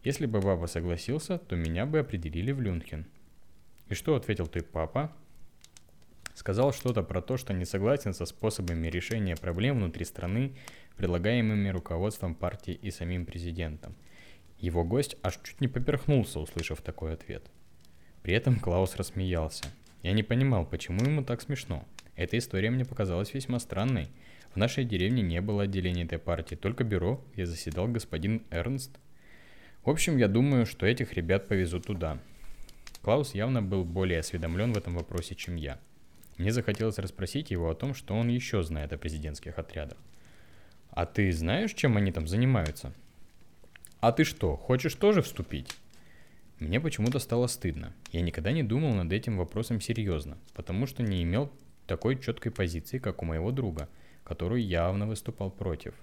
Если 0.02 0.26
бы 0.26 0.40
папа 0.40 0.66
согласился, 0.66 1.38
то 1.38 1.56
меня 1.56 1.86
бы 1.86 2.00
определили 2.00 2.52
в 2.52 2.60
Люнхен. 2.60 3.06
И 3.88 3.94
что 3.94 4.16
ответил 4.16 4.46
ты, 4.46 4.62
папа? 4.62 5.12
Сказал 6.34 6.72
что-то 6.72 7.02
про 7.02 7.22
то, 7.22 7.36
что 7.36 7.52
не 7.52 7.64
согласен 7.64 8.12
со 8.12 8.26
способами 8.26 8.88
решения 8.88 9.36
проблем 9.36 9.76
внутри 9.76 10.04
страны, 10.04 10.56
предлагаемыми 10.96 11.68
руководством 11.68 12.34
партии 12.34 12.74
и 12.74 12.90
самим 12.90 13.24
президентом. 13.24 13.94
Его 14.58 14.84
гость 14.84 15.16
аж 15.22 15.38
чуть 15.42 15.60
не 15.60 15.68
поперхнулся, 15.68 16.40
услышав 16.40 16.82
такой 16.82 17.12
ответ. 17.12 17.48
При 18.24 18.32
этом 18.32 18.58
Клаус 18.58 18.96
рассмеялся. 18.96 19.66
Я 20.02 20.12
не 20.12 20.22
понимал, 20.22 20.64
почему 20.64 21.04
ему 21.04 21.22
так 21.22 21.42
смешно. 21.42 21.84
Эта 22.16 22.38
история 22.38 22.70
мне 22.70 22.86
показалась 22.86 23.34
весьма 23.34 23.58
странной. 23.58 24.08
В 24.54 24.56
нашей 24.56 24.86
деревне 24.86 25.20
не 25.20 25.42
было 25.42 25.64
отделения 25.64 26.04
этой 26.04 26.18
партии, 26.18 26.54
только 26.54 26.84
бюро, 26.84 27.22
где 27.34 27.44
заседал 27.44 27.86
господин 27.86 28.42
Эрнст. 28.50 28.98
В 29.84 29.90
общем, 29.90 30.16
я 30.16 30.26
думаю, 30.26 30.64
что 30.64 30.86
этих 30.86 31.12
ребят 31.12 31.48
повезут 31.48 31.84
туда. 31.84 32.18
Клаус 33.02 33.34
явно 33.34 33.60
был 33.60 33.84
более 33.84 34.20
осведомлен 34.20 34.72
в 34.72 34.78
этом 34.78 34.94
вопросе, 34.94 35.34
чем 35.34 35.56
я. 35.56 35.78
Мне 36.38 36.50
захотелось 36.50 36.98
расспросить 36.98 37.50
его 37.50 37.68
о 37.68 37.74
том, 37.74 37.92
что 37.92 38.14
он 38.14 38.28
еще 38.28 38.62
знает 38.62 38.94
о 38.94 38.98
президентских 38.98 39.58
отрядах. 39.58 39.98
«А 40.92 41.04
ты 41.04 41.30
знаешь, 41.30 41.74
чем 41.74 41.98
они 41.98 42.10
там 42.10 42.26
занимаются?» 42.26 42.94
«А 44.00 44.12
ты 44.12 44.24
что, 44.24 44.56
хочешь 44.56 44.94
тоже 44.94 45.20
вступить?» 45.20 45.76
Мне 46.58 46.80
почему-то 46.80 47.18
стало 47.18 47.46
стыдно. 47.46 47.94
Я 48.10 48.20
никогда 48.20 48.52
не 48.52 48.62
думал 48.62 48.94
над 48.94 49.12
этим 49.12 49.38
вопросом 49.38 49.80
серьезно, 49.80 50.38
потому 50.54 50.86
что 50.86 51.02
не 51.02 51.22
имел 51.22 51.50
такой 51.86 52.18
четкой 52.18 52.52
позиции, 52.52 52.98
как 52.98 53.22
у 53.22 53.24
моего 53.24 53.50
друга, 53.50 53.88
который 54.22 54.62
явно 54.62 55.06
выступал 55.06 55.50
против. 55.50 55.94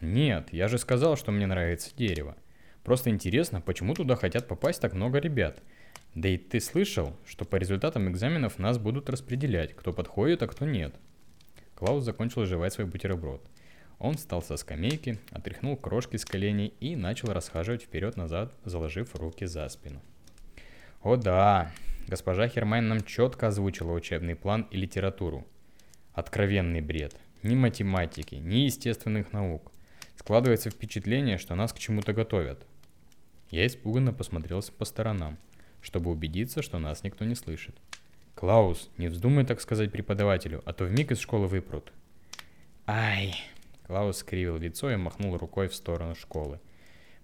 Нет, 0.00 0.52
я 0.52 0.68
же 0.68 0.78
сказал, 0.78 1.16
что 1.16 1.32
мне 1.32 1.46
нравится 1.46 1.90
дерево. 1.96 2.36
Просто 2.84 3.10
интересно, 3.10 3.60
почему 3.60 3.94
туда 3.94 4.16
хотят 4.16 4.48
попасть 4.48 4.80
так 4.80 4.94
много 4.94 5.18
ребят– 5.18 5.62
да 6.14 6.28
и 6.28 6.36
ты 6.36 6.60
слышал, 6.60 7.14
что 7.26 7.44
по 7.44 7.56
результатам 7.56 8.08
экзаменов 8.08 8.58
нас 8.58 8.78
будут 8.78 9.10
распределять, 9.10 9.74
кто 9.74 9.92
подходит, 9.92 10.42
а 10.42 10.48
кто 10.48 10.64
нет. 10.64 10.94
Клаус 11.74 12.02
закончил 12.02 12.44
жевать 12.44 12.72
свой 12.72 12.86
бутерброд. 12.86 13.40
Он 13.98 14.14
встал 14.14 14.42
со 14.42 14.56
скамейки, 14.56 15.18
отряхнул 15.30 15.76
крошки 15.76 16.16
с 16.16 16.24
коленей 16.24 16.72
и 16.80 16.96
начал 16.96 17.32
расхаживать 17.32 17.82
вперед-назад, 17.82 18.54
заложив 18.64 19.14
руки 19.16 19.46
за 19.46 19.68
спину. 19.68 20.00
О 21.02 21.16
да, 21.16 21.72
госпожа 22.06 22.48
Хермайн 22.48 22.88
нам 22.88 23.02
четко 23.02 23.48
озвучила 23.48 23.92
учебный 23.92 24.36
план 24.36 24.66
и 24.70 24.76
литературу. 24.76 25.46
Откровенный 26.12 26.80
бред. 26.80 27.16
Ни 27.42 27.54
математики, 27.54 28.36
ни 28.36 28.56
естественных 28.66 29.32
наук. 29.32 29.72
Складывается 30.16 30.70
впечатление, 30.70 31.38
что 31.38 31.54
нас 31.54 31.72
к 31.72 31.78
чему-то 31.78 32.12
готовят. 32.12 32.66
Я 33.50 33.66
испуганно 33.66 34.12
посмотрелся 34.12 34.72
по 34.72 34.84
сторонам 34.84 35.38
чтобы 35.80 36.10
убедиться, 36.10 36.62
что 36.62 36.78
нас 36.78 37.02
никто 37.02 37.24
не 37.24 37.34
слышит. 37.34 37.76
«Клаус, 38.34 38.88
не 38.98 39.08
вздумай 39.08 39.44
так 39.44 39.60
сказать 39.60 39.90
преподавателю, 39.90 40.62
а 40.64 40.72
то 40.72 40.84
вмиг 40.84 41.10
из 41.10 41.18
школы 41.18 41.48
выпрут». 41.48 41.92
«Ай!» 42.86 43.34
Клаус 43.88 44.18
скривил 44.18 44.58
лицо 44.58 44.90
и 44.90 44.96
махнул 44.96 45.38
рукой 45.38 45.68
в 45.68 45.74
сторону 45.74 46.14
школы. 46.14 46.60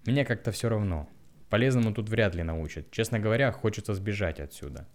«Мне 0.03 0.25
как-то 0.25 0.51
все 0.51 0.67
равно. 0.67 1.07
Полезному 1.51 1.93
тут 1.93 2.09
вряд 2.09 2.33
ли 2.33 2.41
научат. 2.41 2.89
Честно 2.89 3.19
говоря, 3.19 3.51
хочется 3.51 3.93
сбежать 3.93 4.39
отсюда». 4.39 4.87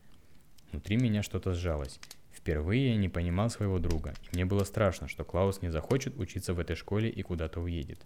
Внутри 0.73 0.97
меня 0.97 1.23
что-то 1.23 1.55
сжалось. 1.55 2.01
Впервые 2.33 2.91
я 2.91 2.97
не 2.97 3.09
понимал 3.09 3.51
своего 3.51 3.79
друга, 3.79 4.15
и 4.33 4.35
мне 4.35 4.45
было 4.45 4.65
страшно, 4.65 5.07
что 5.07 5.25
Клаус 5.25 5.63
не 5.63 5.71
захочет 5.71 6.19
учиться 6.19 6.55
в 6.55 6.59
этой 6.59 6.75
школе 6.75 7.09
и 7.09 7.23
куда-то 7.23 7.61
уедет. 7.61 8.05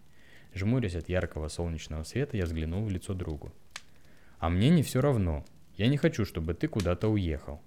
Жмурясь 0.52 0.96
от 0.96 1.08
яркого 1.08 1.48
солнечного 1.48 2.04
света, 2.04 2.36
я 2.36 2.44
взглянул 2.44 2.84
в 2.84 2.90
лицо 2.90 3.14
другу. 3.14 3.50
А 4.38 4.50
мне 4.50 4.68
не 4.68 4.82
все 4.82 5.00
равно. 5.00 5.42
Я 5.76 5.88
не 5.88 5.96
хочу, 5.96 6.26
чтобы 6.26 6.52
ты 6.52 6.68
куда-то 6.68 7.08
уехал. 7.08 7.62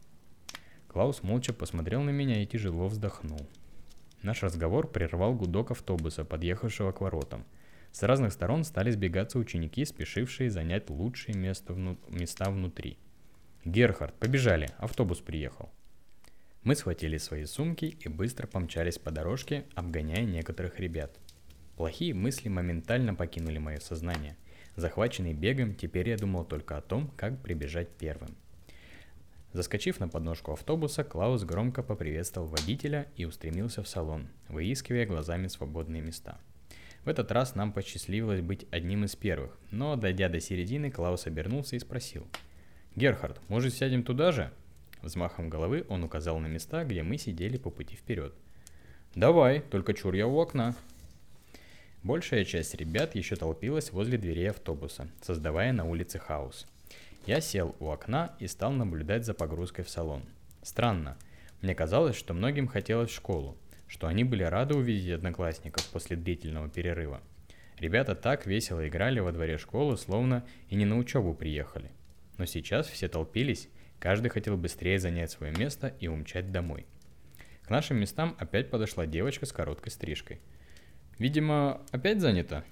Клаус 0.89 1.23
молча 1.23 1.53
посмотрел 1.53 2.03
на 2.03 2.11
меня 2.11 2.43
и 2.43 2.45
тяжело 2.45 2.87
вздохнул. 2.87 3.47
Наш 4.21 4.43
разговор 4.43 4.89
прервал 4.89 5.33
гудок 5.33 5.71
автобуса, 5.71 6.25
подъехавшего 6.25 6.91
к 6.91 7.01
воротам. 7.01 7.45
С 7.91 8.03
разных 8.03 8.33
сторон 8.33 8.63
стали 8.63 8.91
сбегаться 8.91 9.39
ученики, 9.39 9.85
спешившие 9.85 10.49
занять 10.49 10.89
лучшие 10.89 11.35
места, 11.35 11.73
вну... 11.73 11.97
места 12.09 12.49
внутри. 12.49 12.97
«Герхард, 13.65 14.13
побежали, 14.15 14.69
автобус 14.77 15.19
приехал». 15.19 15.71
Мы 16.63 16.75
схватили 16.75 17.17
свои 17.17 17.45
сумки 17.45 17.97
и 17.99 18.09
быстро 18.09 18.47
помчались 18.47 18.97
по 18.97 19.11
дорожке, 19.11 19.65
обгоняя 19.75 20.25
некоторых 20.25 20.79
ребят. 20.79 21.17
Плохие 21.75 22.13
мысли 22.13 22.49
моментально 22.49 23.13
покинули 23.15 23.57
мое 23.57 23.79
сознание– 23.79 24.35
Захваченный 24.77 25.33
бегом, 25.33 25.73
теперь 25.73 26.09
я 26.09 26.17
думал 26.17 26.45
только 26.45 26.77
о 26.77 26.81
том, 26.81 27.11
как 27.17 27.41
прибежать 27.41 27.89
первым. 27.97 28.37
Заскочив 29.53 29.99
на 29.99 30.07
подножку 30.07 30.51
автобуса, 30.51 31.03
Клаус 31.03 31.43
громко 31.43 31.81
поприветствовал 31.81 32.47
водителя 32.47 33.07
и 33.15 33.25
устремился 33.25 33.81
в 33.81 33.87
салон, 33.87 34.27
выискивая 34.49 35.05
глазами 35.05 35.47
свободные 35.47 36.01
места. 36.01 36.37
В 37.05 37.09
этот 37.09 37.31
раз 37.31 37.55
нам 37.55 37.71
посчастливилось 37.71 38.41
быть 38.41 38.65
одним 38.69 39.05
из 39.05 39.15
первых, 39.15 39.57
но, 39.71 39.95
дойдя 39.95 40.27
до 40.29 40.39
середины, 40.39 40.91
Клаус 40.91 41.25
обернулся 41.25 41.75
и 41.75 41.79
спросил. 41.79 42.27
«Герхард, 42.95 43.39
может 43.47 43.73
сядем 43.73 44.03
туда 44.03 44.31
же?» 44.31 44.51
Взмахом 45.01 45.49
головы 45.49 45.85
он 45.87 46.03
указал 46.03 46.39
на 46.39 46.47
места, 46.47 46.83
где 46.83 47.03
мы 47.03 47.17
сидели 47.17 47.57
по 47.57 47.69
пути 47.69 47.95
вперед. 47.95 48.33
«Давай, 49.15 49.61
только 49.61 49.93
чур 49.93 50.13
я 50.15 50.27
у 50.27 50.37
окна», 50.37 50.75
Большая 52.03 52.45
часть 52.45 52.73
ребят 52.75 53.15
еще 53.15 53.35
толпилась 53.35 53.91
возле 53.91 54.17
дверей 54.17 54.51
автобуса, 54.51 55.09
создавая 55.21 55.73
на 55.73 55.83
улице 55.83 56.19
хаос. 56.19 56.65
Я 57.27 57.39
сел 57.41 57.75
у 57.79 57.89
окна 57.89 58.35
и 58.39 58.47
стал 58.47 58.71
наблюдать 58.71 59.25
за 59.25 59.35
погрузкой 59.35 59.85
в 59.85 59.89
салон. 59.89 60.23
Странно. 60.63 61.17
Мне 61.61 61.75
казалось, 61.75 62.15
что 62.15 62.33
многим 62.33 62.67
хотелось 62.67 63.11
в 63.11 63.15
школу, 63.15 63.55
что 63.87 64.07
они 64.07 64.23
были 64.23 64.41
рады 64.41 64.75
увидеть 64.75 65.11
одноклассников 65.11 65.85
после 65.89 66.15
длительного 66.15 66.69
перерыва. 66.69 67.21
Ребята 67.77 68.15
так 68.15 68.47
весело 68.47 68.87
играли 68.87 69.19
во 69.19 69.31
дворе 69.31 69.59
школы, 69.59 69.97
словно 69.97 70.43
и 70.69 70.75
не 70.75 70.85
на 70.85 70.97
учебу 70.97 71.35
приехали. 71.35 71.91
Но 72.39 72.45
сейчас 72.45 72.87
все 72.87 73.07
толпились, 73.07 73.69
каждый 73.99 74.29
хотел 74.29 74.57
быстрее 74.57 74.97
занять 74.97 75.29
свое 75.29 75.53
место 75.53 75.93
и 75.99 76.07
умчать 76.07 76.51
домой. 76.51 76.87
К 77.61 77.69
нашим 77.69 77.97
местам 77.97 78.35
опять 78.39 78.71
подошла 78.71 79.05
девочка 79.05 79.45
с 79.45 79.51
короткой 79.51 79.91
стрижкой– 79.91 80.41
Видимо, 81.19 81.81
опять 81.91 82.21
занято? 82.21 82.63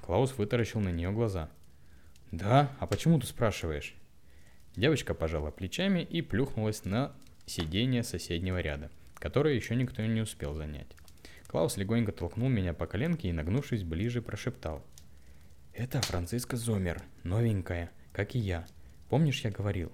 Клаус 0.00 0.38
вытаращил 0.38 0.78
на 0.78 0.90
нее 0.90 1.10
глаза. 1.10 1.50
Да, 2.30 2.70
а 2.78 2.86
почему 2.86 3.18
ты 3.18 3.26
спрашиваешь? 3.26 3.94
Девочка 4.76 5.14
пожала 5.14 5.50
плечами 5.50 6.00
и 6.00 6.22
плюхнулась 6.22 6.84
на 6.84 7.12
сиденье 7.46 8.02
соседнего 8.02 8.60
ряда, 8.60 8.90
которое 9.14 9.54
еще 9.54 9.74
никто 9.74 10.02
не 10.02 10.20
успел 10.20 10.54
занять. 10.54 10.86
Клаус 11.48 11.76
легонько 11.76 12.12
толкнул 12.12 12.48
меня 12.48 12.72
по 12.72 12.86
коленке 12.86 13.28
и, 13.28 13.32
нагнувшись 13.32 13.82
ближе, 13.82 14.22
прошептал. 14.22 14.84
«Это 15.74 16.00
Франциска 16.00 16.56
Зомер, 16.56 17.02
новенькая, 17.24 17.90
как 18.12 18.36
и 18.36 18.38
я. 18.38 18.66
Помнишь, 19.08 19.40
я 19.42 19.50
говорил?» 19.50 19.90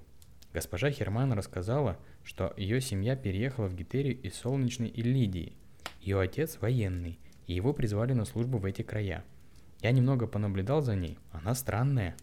Госпожа 0.52 0.90
Херман 0.90 1.32
рассказала, 1.32 1.98
что 2.24 2.52
ее 2.56 2.80
семья 2.82 3.16
переехала 3.16 3.68
в 3.68 3.74
Гитерию 3.74 4.20
из 4.20 4.34
Солнечной 4.34 4.90
Иллидии. 4.94 5.54
Ее 6.00 6.20
отец 6.20 6.58
военный, 6.60 7.18
и 7.46 7.54
его 7.54 7.72
призвали 7.72 8.12
на 8.12 8.26
службу 8.26 8.58
в 8.58 8.64
эти 8.66 8.82
края. 8.82 9.24
Я 9.80 9.92
немного 9.92 10.26
понаблюдал 10.26 10.82
за 10.82 10.94
ней, 10.94 11.18
она 11.32 11.54
странная. 11.54 12.16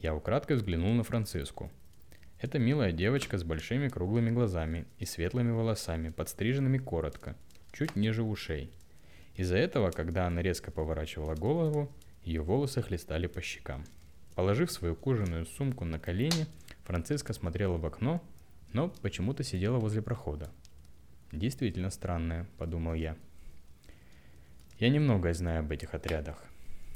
Я 0.00 0.14
украдкой 0.14 0.56
взглянул 0.56 0.92
на 0.94 1.02
Франциску. 1.02 1.70
Это 2.40 2.60
милая 2.60 2.92
девочка 2.92 3.36
с 3.36 3.42
большими 3.42 3.88
круглыми 3.88 4.30
глазами 4.30 4.86
и 4.98 5.04
светлыми 5.04 5.50
волосами, 5.50 6.10
подстриженными 6.10 6.78
коротко, 6.78 7.34
чуть 7.72 7.96
ниже 7.96 8.22
ушей. 8.22 8.72
Из-за 9.34 9.56
этого, 9.56 9.90
когда 9.90 10.26
она 10.26 10.40
резко 10.40 10.70
поворачивала 10.70 11.34
голову, 11.34 11.90
ее 12.22 12.42
волосы 12.42 12.80
хлестали 12.80 13.26
по 13.26 13.40
щекам. 13.42 13.84
Положив 14.36 14.70
свою 14.70 14.94
кожаную 14.94 15.46
сумку 15.46 15.84
на 15.84 15.98
колени, 15.98 16.46
Франциска 16.84 17.32
смотрела 17.32 17.76
в 17.76 17.84
окно, 17.84 18.22
но 18.72 18.90
почему-то 19.02 19.42
сидела 19.42 19.78
возле 19.78 20.00
прохода. 20.00 20.48
«Действительно 21.32 21.90
странная»,— 21.90 22.46
подумал 22.58 22.94
я. 22.94 23.16
Я 24.78 24.90
немного 24.90 25.34
знаю 25.34 25.60
об 25.60 25.72
этих 25.72 25.92
отрядах. 25.92 26.44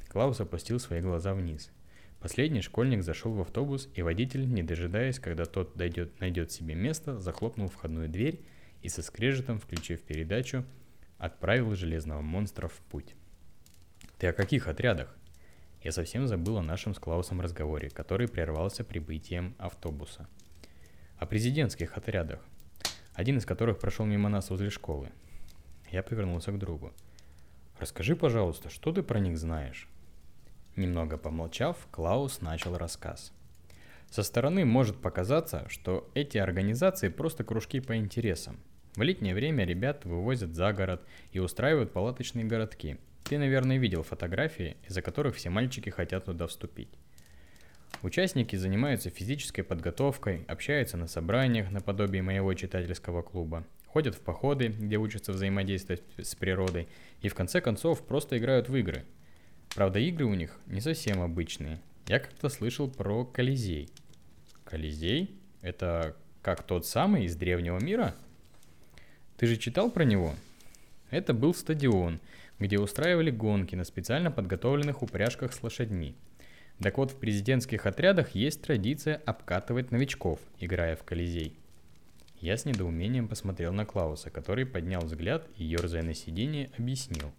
Клаус 0.08 0.40
опустил 0.40 0.78
свои 0.78 1.00
глаза 1.00 1.34
вниз. 1.34 1.72
Последний 2.22 2.60
школьник 2.60 3.02
зашел 3.02 3.32
в 3.32 3.40
автобус, 3.40 3.88
и 3.96 4.02
водитель, 4.02 4.48
не 4.48 4.62
дожидаясь, 4.62 5.18
когда 5.18 5.44
тот 5.44 5.76
дойдет, 5.76 6.20
найдет 6.20 6.52
себе 6.52 6.76
место, 6.76 7.18
захлопнул 7.18 7.68
входную 7.68 8.08
дверь 8.08 8.40
и 8.80 8.88
со 8.88 9.02
скрежетом, 9.02 9.58
включив 9.58 10.02
передачу, 10.02 10.64
отправил 11.18 11.74
железного 11.74 12.20
монстра 12.20 12.68
в 12.68 12.74
путь. 12.74 13.16
«Ты 14.18 14.28
о 14.28 14.32
каких 14.32 14.68
отрядах?» 14.68 15.16
Я 15.82 15.90
совсем 15.90 16.28
забыл 16.28 16.58
о 16.58 16.62
нашем 16.62 16.94
с 16.94 17.00
Клаусом 17.00 17.40
разговоре, 17.40 17.90
который 17.90 18.28
прервался 18.28 18.84
прибытием 18.84 19.56
автобуса. 19.58 20.28
О 21.18 21.26
президентских 21.26 21.96
отрядах, 21.96 22.38
один 23.14 23.38
из 23.38 23.44
которых 23.44 23.80
прошел 23.80 24.06
мимо 24.06 24.28
нас 24.28 24.48
возле 24.48 24.70
школы. 24.70 25.08
Я 25.90 26.04
повернулся 26.04 26.52
к 26.52 26.58
другу. 26.58 26.92
Расскажи, 27.80 28.14
пожалуйста, 28.14 28.70
что 28.70 28.92
ты 28.92 29.02
про 29.02 29.18
них 29.18 29.36
знаешь?» 29.36 29.88
Немного 30.76 31.18
помолчав, 31.18 31.76
Клаус 31.90 32.40
начал 32.40 32.76
рассказ. 32.78 33.32
Со 34.10 34.22
стороны 34.22 34.64
может 34.64 35.00
показаться, 35.00 35.66
что 35.68 36.10
эти 36.14 36.38
организации 36.38 37.08
просто 37.08 37.44
кружки 37.44 37.80
по 37.80 37.96
интересам. 37.96 38.58
В 38.94 39.02
летнее 39.02 39.34
время 39.34 39.64
ребят 39.64 40.04
вывозят 40.04 40.54
за 40.54 40.72
город 40.72 41.02
и 41.32 41.38
устраивают 41.38 41.92
палаточные 41.92 42.44
городки. 42.44 42.98
Ты, 43.24 43.38
наверное, 43.38 43.78
видел 43.78 44.02
фотографии, 44.02 44.76
из-за 44.86 45.00
которых 45.00 45.36
все 45.36 45.48
мальчики 45.48 45.88
хотят 45.90 46.26
туда 46.26 46.46
вступить. 46.46 46.90
Участники 48.02 48.56
занимаются 48.56 49.10
физической 49.10 49.62
подготовкой, 49.62 50.44
общаются 50.48 50.96
на 50.96 51.06
собраниях 51.06 51.70
наподобие 51.70 52.22
моего 52.22 52.52
читательского 52.52 53.22
клуба, 53.22 53.64
ходят 53.86 54.14
в 54.14 54.20
походы, 54.20 54.68
где 54.68 54.96
учатся 54.96 55.32
взаимодействовать 55.32 56.02
с 56.18 56.34
природой, 56.34 56.88
и 57.20 57.28
в 57.28 57.34
конце 57.34 57.60
концов 57.60 58.04
просто 58.06 58.38
играют 58.38 58.68
в 58.68 58.76
игры. 58.76 59.04
Правда, 59.74 59.98
игры 59.98 60.26
у 60.26 60.34
них 60.34 60.58
не 60.66 60.80
совсем 60.80 61.22
обычные. 61.22 61.80
Я 62.06 62.18
как-то 62.18 62.48
слышал 62.48 62.88
про 62.88 63.24
Колизей. 63.24 63.88
Колизей? 64.64 65.34
Это 65.62 66.16
как 66.42 66.62
тот 66.62 66.86
самый 66.86 67.24
из 67.24 67.36
древнего 67.36 67.78
мира? 67.78 68.14
Ты 69.38 69.46
же 69.46 69.56
читал 69.56 69.90
про 69.90 70.04
него? 70.04 70.34
Это 71.10 71.32
был 71.32 71.54
стадион, 71.54 72.20
где 72.58 72.78
устраивали 72.78 73.30
гонки 73.30 73.74
на 73.74 73.84
специально 73.84 74.30
подготовленных 74.30 75.02
упряжках 75.02 75.52
с 75.52 75.62
лошадьми. 75.62 76.16
Так 76.82 76.98
вот, 76.98 77.12
в 77.12 77.16
президентских 77.16 77.86
отрядах 77.86 78.34
есть 78.34 78.62
традиция 78.62 79.16
обкатывать 79.24 79.90
новичков, 79.90 80.40
играя 80.58 80.96
в 80.96 81.04
Колизей. 81.04 81.56
Я 82.40 82.56
с 82.56 82.64
недоумением 82.64 83.28
посмотрел 83.28 83.72
на 83.72 83.86
Клауса, 83.86 84.30
который 84.30 84.66
поднял 84.66 85.02
взгляд 85.02 85.46
и, 85.56 85.64
ерзая 85.64 86.02
на 86.02 86.12
сиденье, 86.12 86.70
объяснил. 86.76 87.32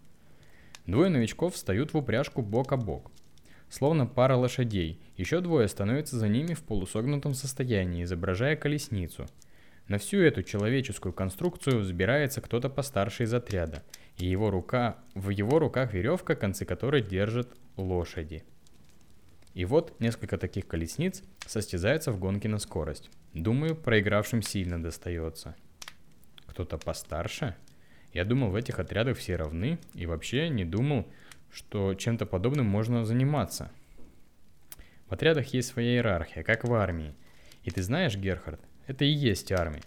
Двое 0.86 1.10
новичков 1.10 1.56
встают 1.56 1.94
в 1.94 1.98
упряжку 1.98 2.42
бок 2.42 2.72
о 2.72 2.78
бок. 2.78 3.12
Словно 3.70 4.06
пара 4.06 4.36
лошадей, 4.36 5.02
еще 5.18 5.42
двое 5.42 5.68
становятся 5.68 6.18
за 6.18 6.28
ними 6.28 6.54
в 6.54 6.64
полусогнутом 6.64 7.34
состоянии, 7.34 8.04
изображая 8.04 8.56
колесницу. 8.56 9.26
На 9.88 9.98
всю 9.98 10.20
эту 10.20 10.44
человеческую 10.44 11.14
конструкцию 11.14 11.80
взбирается 11.80 12.42
кто-то 12.42 12.70
постарше 12.70 13.24
из 13.24 13.34
отряда, 13.34 13.84
и 14.18 14.26
его 14.26 14.50
рука, 14.50 14.98
в 15.16 15.30
его 15.30 15.60
руках 15.60 15.94
веревка, 15.94 16.36
концы 16.36 16.66
которой 16.66 17.02
держат 17.02 17.56
лошади– 17.76 18.44
и 19.54 19.66
вот 19.66 20.00
несколько 20.00 20.38
таких 20.38 20.68
колесниц 20.68 21.22
состязаются 21.46 22.12
в 22.12 22.20
гонке 22.20 22.50
на 22.50 22.58
скорость. 22.58 23.12
Думаю, 23.34 23.76
проигравшим 23.76 24.42
сильно 24.42 24.82
достается. 24.82 25.56
Кто-то 26.48 26.78
постарше? 26.78 27.56
Я 28.14 28.26
думал, 28.26 28.52
в 28.52 28.56
этих 28.56 28.80
отрядах 28.80 29.18
все 29.18 29.36
равны, 29.36 29.80
и 29.96 30.06
вообще 30.06 30.50
не 30.50 30.66
думал, 30.66 31.08
что 31.52 31.96
чем-то 31.96 32.26
подобным 32.26 32.66
можно 32.66 33.06
заниматься. 33.06 33.72
В 35.08 35.14
отрядах 35.14 35.48
есть 35.48 35.70
своя 35.70 35.96
иерархия, 35.96 36.44
как 36.44 36.64
в 36.64 36.74
армии. 36.74 37.16
И 37.64 37.72
ты 37.72 37.82
знаешь, 37.82 38.16
Герхард, 38.16 38.62
это 38.88 39.04
и 39.04 39.10
есть 39.10 39.52
армия. 39.52 39.82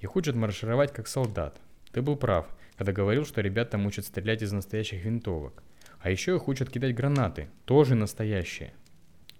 Их 0.00 0.14
учат 0.16 0.34
маршировать 0.34 0.92
как 0.92 1.08
солдат. 1.08 1.58
Ты 1.92 2.02
был 2.02 2.16
прав, 2.16 2.46
когда 2.76 2.92
говорил, 2.92 3.24
что 3.24 3.40
ребята 3.40 3.78
учат 3.78 4.04
стрелять 4.04 4.42
из 4.42 4.52
настоящих 4.52 5.04
винтовок. 5.04 5.62
А 6.00 6.10
еще 6.10 6.34
их 6.34 6.48
учат 6.48 6.70
кидать 6.70 6.94
гранаты, 6.94 7.48
тоже 7.64 7.94
настоящие. 7.94 8.72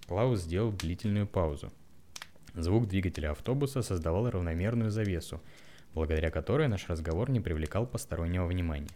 Клаус 0.06 0.40
сделал 0.40 0.72
длительную 0.72 1.26
паузу. 1.26 1.72
Звук 2.54 2.88
двигателя 2.88 3.30
автобуса 3.30 3.80
создавал 3.82 4.28
равномерную 4.28 4.90
завесу, 4.90 5.40
благодаря 5.94 6.30
которой 6.30 6.68
наш 6.68 6.88
разговор 6.88 7.30
не 7.30 7.40
привлекал 7.40 7.86
постороннего 7.86 8.46
внимания. 8.46 8.90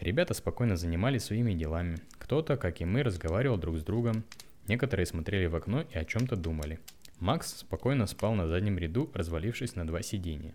Ребята 0.00 0.34
спокойно 0.34 0.76
занимались 0.76 1.24
своими 1.24 1.54
делами. 1.54 1.98
Кто-то, 2.18 2.56
как 2.56 2.80
и 2.80 2.84
мы, 2.84 3.02
разговаривал 3.02 3.56
друг 3.56 3.78
с 3.78 3.82
другом. 3.82 4.24
Некоторые 4.68 5.06
смотрели 5.06 5.46
в 5.46 5.56
окно 5.56 5.84
и 5.90 5.98
о 5.98 6.04
чем-то 6.04 6.36
думали. 6.36 6.78
Макс 7.18 7.56
спокойно 7.56 8.06
спал 8.06 8.34
на 8.34 8.46
заднем 8.46 8.78
ряду, 8.78 9.10
развалившись 9.12 9.74
на 9.74 9.86
два 9.86 10.02
сиденья. 10.02 10.54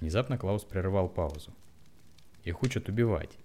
Внезапно 0.00 0.36
Клаус 0.36 0.64
прервал 0.64 1.08
паузу. 1.08 1.52
Их 2.44 2.62
учат 2.62 2.88
убивать. 2.88 3.38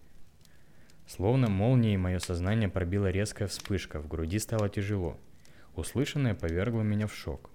Словно 1.08 1.50
молнией 1.50 1.96
мое 1.96 2.20
сознание 2.20 2.68
пробила 2.68 3.10
резкая 3.10 3.48
вспышка, 3.48 4.02
в 4.02 4.08
груди 4.10 4.40
стало 4.40 4.68
тяжело. 4.68 5.18
Услышанное 5.76 6.36
повергло 6.36 6.82
меня 6.82 7.08
в 7.08 7.16
шок. 7.16 7.50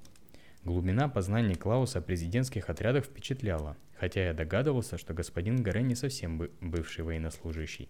Глубина 0.64 1.08
познаний 1.08 1.56
Клауса 1.56 1.98
о 1.98 2.02
президентских 2.02 2.70
отрядах 2.70 3.04
впечатляла, 3.04 3.76
хотя 3.96 4.26
я 4.26 4.32
догадывался, 4.32 4.96
что 4.96 5.12
господин 5.12 5.60
Горе 5.60 5.82
не 5.82 5.96
совсем 5.96 6.48
бывший 6.60 7.04
военнослужащий, 7.04 7.88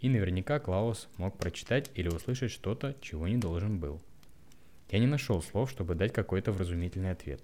и 0.00 0.08
наверняка 0.08 0.58
Клаус 0.58 1.08
мог 1.18 1.36
прочитать 1.36 1.90
или 1.94 2.08
услышать 2.08 2.50
что-то, 2.50 2.96
чего 3.02 3.28
не 3.28 3.36
должен 3.36 3.78
был. 3.78 4.00
Я 4.88 5.00
не 5.00 5.06
нашел 5.06 5.42
слов, 5.42 5.70
чтобы 5.70 5.94
дать 5.94 6.14
какой-то 6.14 6.50
вразумительный 6.50 7.10
ответ. 7.10 7.42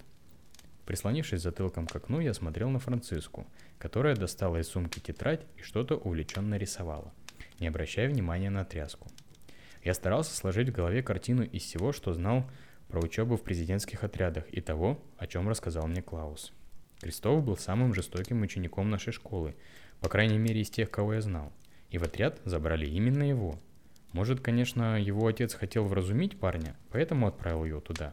Прислонившись 0.86 1.42
затылком 1.42 1.86
к 1.86 1.94
окну, 1.94 2.20
я 2.20 2.32
смотрел 2.32 2.70
на 2.70 2.78
Франциску, 2.78 3.46
которая 3.78 4.16
достала 4.16 4.56
из 4.56 4.68
сумки 4.68 4.98
тетрадь 4.98 5.44
и 5.58 5.62
что-то 5.62 5.96
увлеченно 5.96 6.54
рисовала, 6.54 7.12
не 7.58 7.66
обращая 7.66 8.08
внимания 8.08 8.48
на 8.48 8.64
тряску. 8.64 9.08
Я 9.84 9.92
старался 9.92 10.34
сложить 10.34 10.70
в 10.70 10.72
голове 10.72 11.02
картину 11.02 11.42
из 11.42 11.62
всего, 11.62 11.92
что 11.92 12.14
знал 12.14 12.50
про 12.90 13.00
учебу 13.00 13.36
в 13.36 13.42
президентских 13.42 14.04
отрядах 14.04 14.44
и 14.52 14.60
того, 14.60 15.02
о 15.16 15.26
чем 15.26 15.48
рассказал 15.48 15.86
мне 15.86 16.02
Клаус. 16.02 16.52
Крестов 17.00 17.42
был 17.42 17.56
самым 17.56 17.94
жестоким 17.94 18.42
учеником 18.42 18.90
нашей 18.90 19.12
школы, 19.12 19.54
по 20.00 20.08
крайней 20.10 20.38
мере 20.38 20.60
из 20.60 20.68
тех, 20.68 20.90
кого 20.90 21.14
я 21.14 21.22
знал. 21.22 21.52
И 21.88 21.98
в 21.98 22.02
отряд 22.02 22.40
забрали 22.44 22.86
именно 22.86 23.22
его. 23.22 23.58
Может, 24.12 24.40
конечно, 24.40 25.00
его 25.00 25.26
отец 25.26 25.54
хотел 25.54 25.84
вразумить 25.84 26.38
парня, 26.38 26.76
поэтому 26.90 27.26
отправил 27.26 27.64
его 27.64 27.80
туда. 27.80 28.12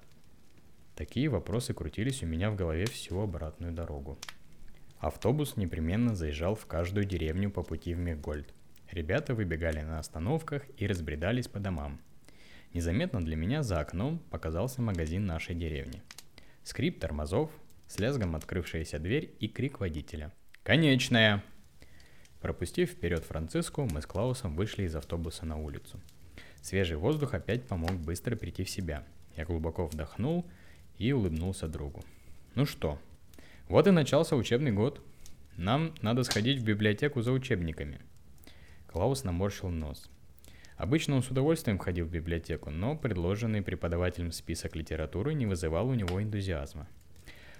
Такие 0.95 1.27
вопросы 1.29 1.73
крутились 1.73 2.23
у 2.23 2.25
меня 2.25 2.49
в 2.49 2.55
голове 2.55 2.85
всю 2.85 3.19
обратную 3.19 3.73
дорогу. 3.73 4.17
Автобус 4.99 5.57
непременно 5.57 6.15
заезжал 6.15 6.55
в 6.55 6.65
каждую 6.65 7.05
деревню 7.05 7.51
по 7.51 7.61
пути 7.61 7.93
в 7.93 7.99
Мегольд. 7.99 8.53
Ребята 8.91 9.35
выбегали 9.35 9.81
на 9.81 9.99
остановках 9.99 10.63
и 10.77 10.87
разбредались 10.87 11.47
по 11.47 11.59
домам. 11.59 11.99
Незаметно 12.73 13.23
для 13.23 13.35
меня 13.35 13.63
за 13.63 13.79
окном 13.79 14.19
показался 14.29 14.81
магазин 14.81 15.25
нашей 15.25 15.55
деревни. 15.55 16.01
Скрип 16.63 16.99
тормозов, 16.99 17.49
с 17.87 17.99
лязгом 17.99 18.35
открывшаяся 18.35 18.99
дверь 18.99 19.33
и 19.39 19.47
крик 19.47 19.79
водителя. 19.79 20.33
«Конечная!» 20.63 21.43
Пропустив 22.41 22.91
вперед 22.91 23.23
Франциску, 23.23 23.87
мы 23.91 24.01
с 24.01 24.05
Клаусом 24.05 24.55
вышли 24.55 24.83
из 24.83 24.95
автобуса 24.95 25.45
на 25.45 25.57
улицу. 25.57 25.99
Свежий 26.61 26.97
воздух 26.97 27.33
опять 27.33 27.65
помог 27.65 27.93
быстро 27.93 28.35
прийти 28.35 28.63
в 28.63 28.69
себя. 28.69 29.03
Я 29.35 29.45
глубоко 29.45 29.87
вдохнул 29.87 30.45
и 30.97 31.11
улыбнулся 31.11 31.67
другу. 31.67 32.03
Ну 32.55 32.65
что, 32.65 32.99
вот 33.69 33.87
и 33.87 33.91
начался 33.91 34.35
учебный 34.35 34.71
год. 34.71 35.01
Нам 35.55 35.93
надо 36.01 36.23
сходить 36.23 36.59
в 36.59 36.65
библиотеку 36.65 37.21
за 37.21 37.31
учебниками. 37.31 37.99
Клаус 38.87 39.23
наморщил 39.23 39.69
нос. 39.69 40.09
Обычно 40.77 41.15
он 41.15 41.23
с 41.23 41.31
удовольствием 41.31 41.79
ходил 41.79 42.05
в 42.05 42.11
библиотеку, 42.11 42.69
но 42.69 42.95
предложенный 42.95 43.63
преподавателем 43.63 44.31
список 44.31 44.75
литературы 44.75 45.33
не 45.33 45.47
вызывал 45.47 45.89
у 45.89 45.95
него 45.95 46.21
энтузиазма. 46.21 46.87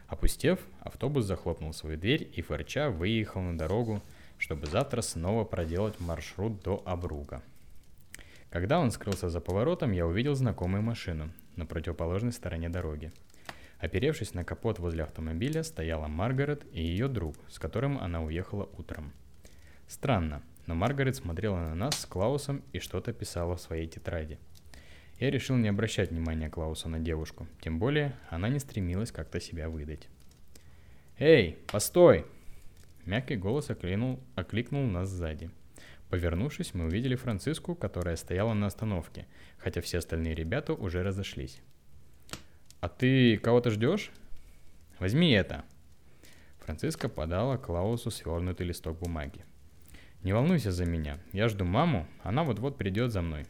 Опустев, 0.08 0.60
автобус 0.80 1.26
захлопнул 1.26 1.74
свою 1.74 1.98
дверь 1.98 2.32
и 2.34 2.42
фырча 2.42 2.92
выехал 2.92 3.42
на 3.42 3.58
дорогу, 3.58 4.04
чтобы 4.38 4.68
завтра 4.68 5.02
снова 5.02 5.44
проделать 5.46 6.00
маршрут 6.00 6.62
до 6.62 6.82
Абруга. 6.86 7.42
Когда 8.52 8.80
он 8.80 8.92
скрылся 8.92 9.30
за 9.30 9.42
поворотом, 9.42 9.92
я 9.92 10.06
увидел 10.06 10.36
знакомую 10.36 10.84
машину 10.84 11.32
на 11.56 11.66
противоположной 11.66 12.32
стороне 12.32 12.70
дороги. 12.70 13.12
Оперевшись 13.80 14.34
на 14.34 14.44
капот 14.44 14.80
возле 14.80 15.04
автомобиля, 15.04 15.64
стояла 15.64 16.08
Маргарет 16.08 16.66
и 16.72 16.82
ее 16.82 17.08
друг, 17.08 17.36
с 17.50 17.60
которым 17.60 17.98
она 17.98 18.22
уехала 18.22 18.70
утром. 18.78 19.12
Странно, 19.88 20.42
но 20.68 20.76
Маргарет 20.76 21.16
смотрела 21.16 21.58
на 21.58 21.76
нас 21.76 22.02
с 22.02 22.06
Клаусом 22.06 22.62
и 22.74 22.80
что-то 22.80 23.14
писала 23.14 23.56
в 23.56 23.62
своей 23.62 23.88
тетради. 23.88 24.38
Я 25.20 25.32
решил 25.32 25.56
не 25.56 25.70
обращать 25.70 26.12
внимания 26.12 26.50
Клауса 26.50 26.90
на 26.90 27.00
девушку, 27.00 27.48
тем 27.62 27.80
более 27.80 28.16
она 28.30 28.50
не 28.50 28.60
стремилась 28.60 29.12
как-то 29.12 29.40
себя 29.40 29.70
выдать. 29.70 30.08
«Эй, 31.18 31.58
постой!» 31.72 32.26
Мягкий 33.06 33.38
голос 33.38 33.70
окликнул, 33.70 34.20
окликнул 34.36 34.86
нас 34.86 35.10
сзади. 35.10 35.50
Повернувшись, 36.10 36.74
мы 36.74 36.86
увидели 36.86 37.16
Франциску, 37.16 37.74
которая 37.74 38.16
стояла 38.16 38.54
на 38.54 38.68
остановке, 38.68 39.26
хотя 39.58 39.82
все 39.82 39.98
остальные 39.98 40.36
ребята 40.36 40.74
уже 40.74 41.02
разошлись. 41.02 41.62
«А 42.80 42.90
ты 42.90 43.38
кого-то 43.38 43.72
ждешь?» 43.72 44.12
«Возьми 45.00 45.32
это!» 45.32 45.64
Франциска 46.60 47.08
подала 47.08 47.58
Клаусу 47.58 48.12
свернутый 48.12 48.68
листок 48.68 49.00
бумаги. 49.00 49.46
Не 50.24 50.34
волнуйся 50.34 50.72
за 50.72 50.86
меня. 50.86 51.20
Я 51.34 51.48
жду 51.48 51.66
маму, 51.66 52.08
она 52.24 52.44
вот-вот 52.44 52.78
придет 52.78 53.12
за 53.12 53.22
мной. 53.22 53.46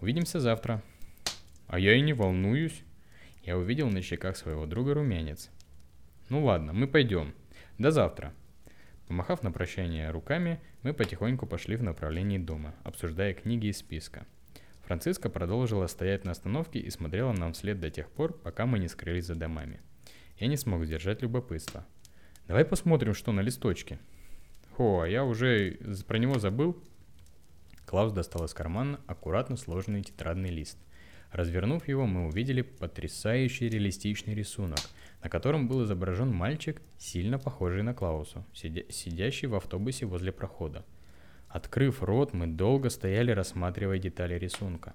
Увидимся 0.00 0.40
завтра. 0.40 0.82
А 1.66 1.78
я 1.78 1.94
и 1.94 2.00
не 2.00 2.12
волнуюсь. 2.12 2.82
Я 3.42 3.56
увидел 3.56 3.88
на 3.88 4.02
щеках 4.02 4.36
своего 4.36 4.66
друга 4.66 4.94
румянец. 4.94 5.50
Ну 6.28 6.44
ладно, 6.44 6.72
мы 6.72 6.86
пойдем. 6.86 7.34
До 7.78 7.90
завтра. 7.90 8.34
Помахав 9.08 9.42
на 9.42 9.50
прощание 9.50 10.10
руками, 10.10 10.60
мы 10.82 10.92
потихоньку 10.92 11.46
пошли 11.46 11.76
в 11.76 11.82
направлении 11.82 12.38
дома, 12.38 12.74
обсуждая 12.84 13.34
книги 13.34 13.66
из 13.66 13.78
списка. 13.78 14.26
Франциска 14.84 15.28
продолжила 15.28 15.86
стоять 15.86 16.24
на 16.24 16.32
остановке 16.32 16.78
и 16.78 16.90
смотрела 16.90 17.32
нам 17.32 17.52
вслед 17.52 17.80
до 17.80 17.90
тех 17.90 18.10
пор, 18.10 18.32
пока 18.32 18.66
мы 18.66 18.78
не 18.78 18.88
скрылись 18.88 19.26
за 19.26 19.34
домами. 19.34 19.80
Я 20.38 20.46
не 20.46 20.56
смог 20.56 20.84
сдержать 20.84 21.22
любопытство. 21.22 21.86
Давай 22.46 22.64
посмотрим, 22.64 23.14
что 23.14 23.32
на 23.32 23.40
листочке. 23.40 23.98
О, 24.82 25.04
я 25.04 25.26
уже 25.26 25.76
про 26.08 26.16
него 26.16 26.38
забыл. 26.38 26.74
Клаус 27.84 28.12
достал 28.12 28.46
из 28.46 28.54
кармана 28.54 28.98
аккуратно 29.06 29.58
сложенный 29.58 30.00
тетрадный 30.00 30.48
лист. 30.48 30.78
Развернув 31.32 31.86
его, 31.86 32.06
мы 32.06 32.28
увидели 32.28 32.62
потрясающий 32.62 33.68
реалистичный 33.68 34.32
рисунок, 34.34 34.78
на 35.22 35.28
котором 35.28 35.68
был 35.68 35.84
изображен 35.84 36.32
мальчик, 36.32 36.80
сильно 36.96 37.38
похожий 37.38 37.82
на 37.82 37.92
Клаусу, 37.92 38.46
сидя- 38.54 38.90
сидящий 38.90 39.48
в 39.48 39.54
автобусе 39.54 40.06
возле 40.06 40.32
прохода. 40.32 40.82
Открыв 41.50 42.02
рот, 42.02 42.32
мы 42.32 42.46
долго 42.46 42.88
стояли, 42.88 43.32
рассматривая 43.32 43.98
детали 43.98 44.38
рисунка. 44.38 44.94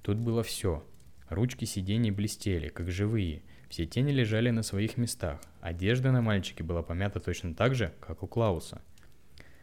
Тут 0.00 0.16
было 0.16 0.42
все. 0.42 0.82
Ручки 1.28 1.66
сидений 1.66 2.10
блестели, 2.10 2.68
как 2.68 2.90
живые. 2.90 3.42
Все 3.68 3.84
тени 3.84 4.12
лежали 4.12 4.48
на 4.48 4.62
своих 4.62 4.96
местах. 4.96 5.42
Одежда 5.60 6.10
на 6.10 6.22
мальчике 6.22 6.64
была 6.64 6.82
помята 6.82 7.20
точно 7.20 7.54
так 7.54 7.74
же, 7.74 7.92
как 8.00 8.22
у 8.22 8.26
Клауса. 8.26 8.80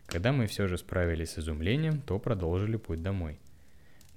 Когда 0.08 0.32
мы 0.32 0.48
все 0.48 0.68
же 0.68 0.78
справились 0.78 1.32
с 1.32 1.40
изумлением, 1.40 2.02
то 2.02 2.20
продолжили 2.20 2.78
путь 2.78 3.02
домой. 3.02 3.40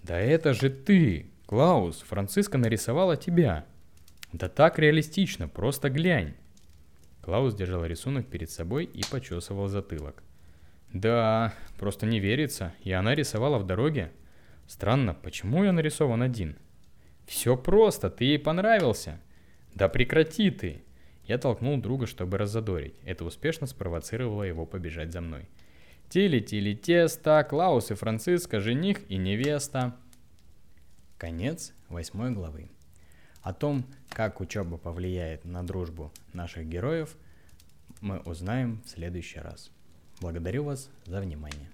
«Да 0.03 0.19
это 0.19 0.53
же 0.53 0.71
ты! 0.71 1.31
Клаус, 1.47 2.03
Франциска 2.03 2.59
нарисовала 2.59 3.17
тебя!» 3.17 3.65
«Да 4.33 4.49
так 4.49 4.79
реалистично, 4.79 5.49
просто 5.49 5.91
глянь!» 5.91 6.35
Клаус 7.23 7.55
держал 7.55 7.85
рисунок 7.85 8.27
перед 8.27 8.51
собой 8.51 8.85
и 8.85 9.03
почесывал 9.11 9.69
затылок. 9.69 10.23
Да, 10.93 11.53
просто 11.79 12.07
не 12.07 12.21
верится. 12.21 12.73
И 12.83 12.93
она 12.93 13.15
рисовала 13.15 13.59
в 13.59 13.67
дороге. 13.67 14.13
Странно, 14.67 15.15
почему 15.15 15.65
я 15.65 15.73
нарисован 15.73 16.23
один? 16.23 16.57
Все 17.27 17.57
просто, 17.57 18.11
ты 18.11 18.25
ей 18.25 18.39
понравился. 18.39 19.21
Да 19.75 19.89
прекрати 19.89 20.51
ты. 20.51 20.83
Я 21.27 21.39
толкнул 21.39 21.77
друга, 21.79 22.07
чтобы 22.07 22.39
раззадорить. 22.39 22.95
Это 23.05 23.25
успешно 23.25 23.67
спровоцировало 23.67 24.45
его 24.45 24.65
побежать 24.65 25.13
за 25.13 25.21
мной. 25.21 25.49
Тили-тили 26.09 26.75
тесто, 26.75 27.45
Клаус 27.49 27.91
и 27.91 27.95
Франциска, 27.95 28.61
жених 28.61 29.11
и 29.11 29.17
невеста. 29.17 29.97
Конец 31.19 31.73
восьмой 31.89 32.31
главы. 32.31 32.71
О 33.43 33.53
том, 33.53 33.85
как 34.09 34.41
учеба 34.41 34.79
повлияет 34.79 35.45
на 35.45 35.67
дружбу 35.67 36.13
наших 36.33 36.67
героев, 36.67 37.17
мы 38.01 38.21
узнаем 38.21 38.83
в 38.85 38.89
следующий 38.91 39.41
раз. 39.41 39.71
Благодарю 40.21 40.65
вас 40.65 40.91
за 41.05 41.21
внимание. 41.21 41.71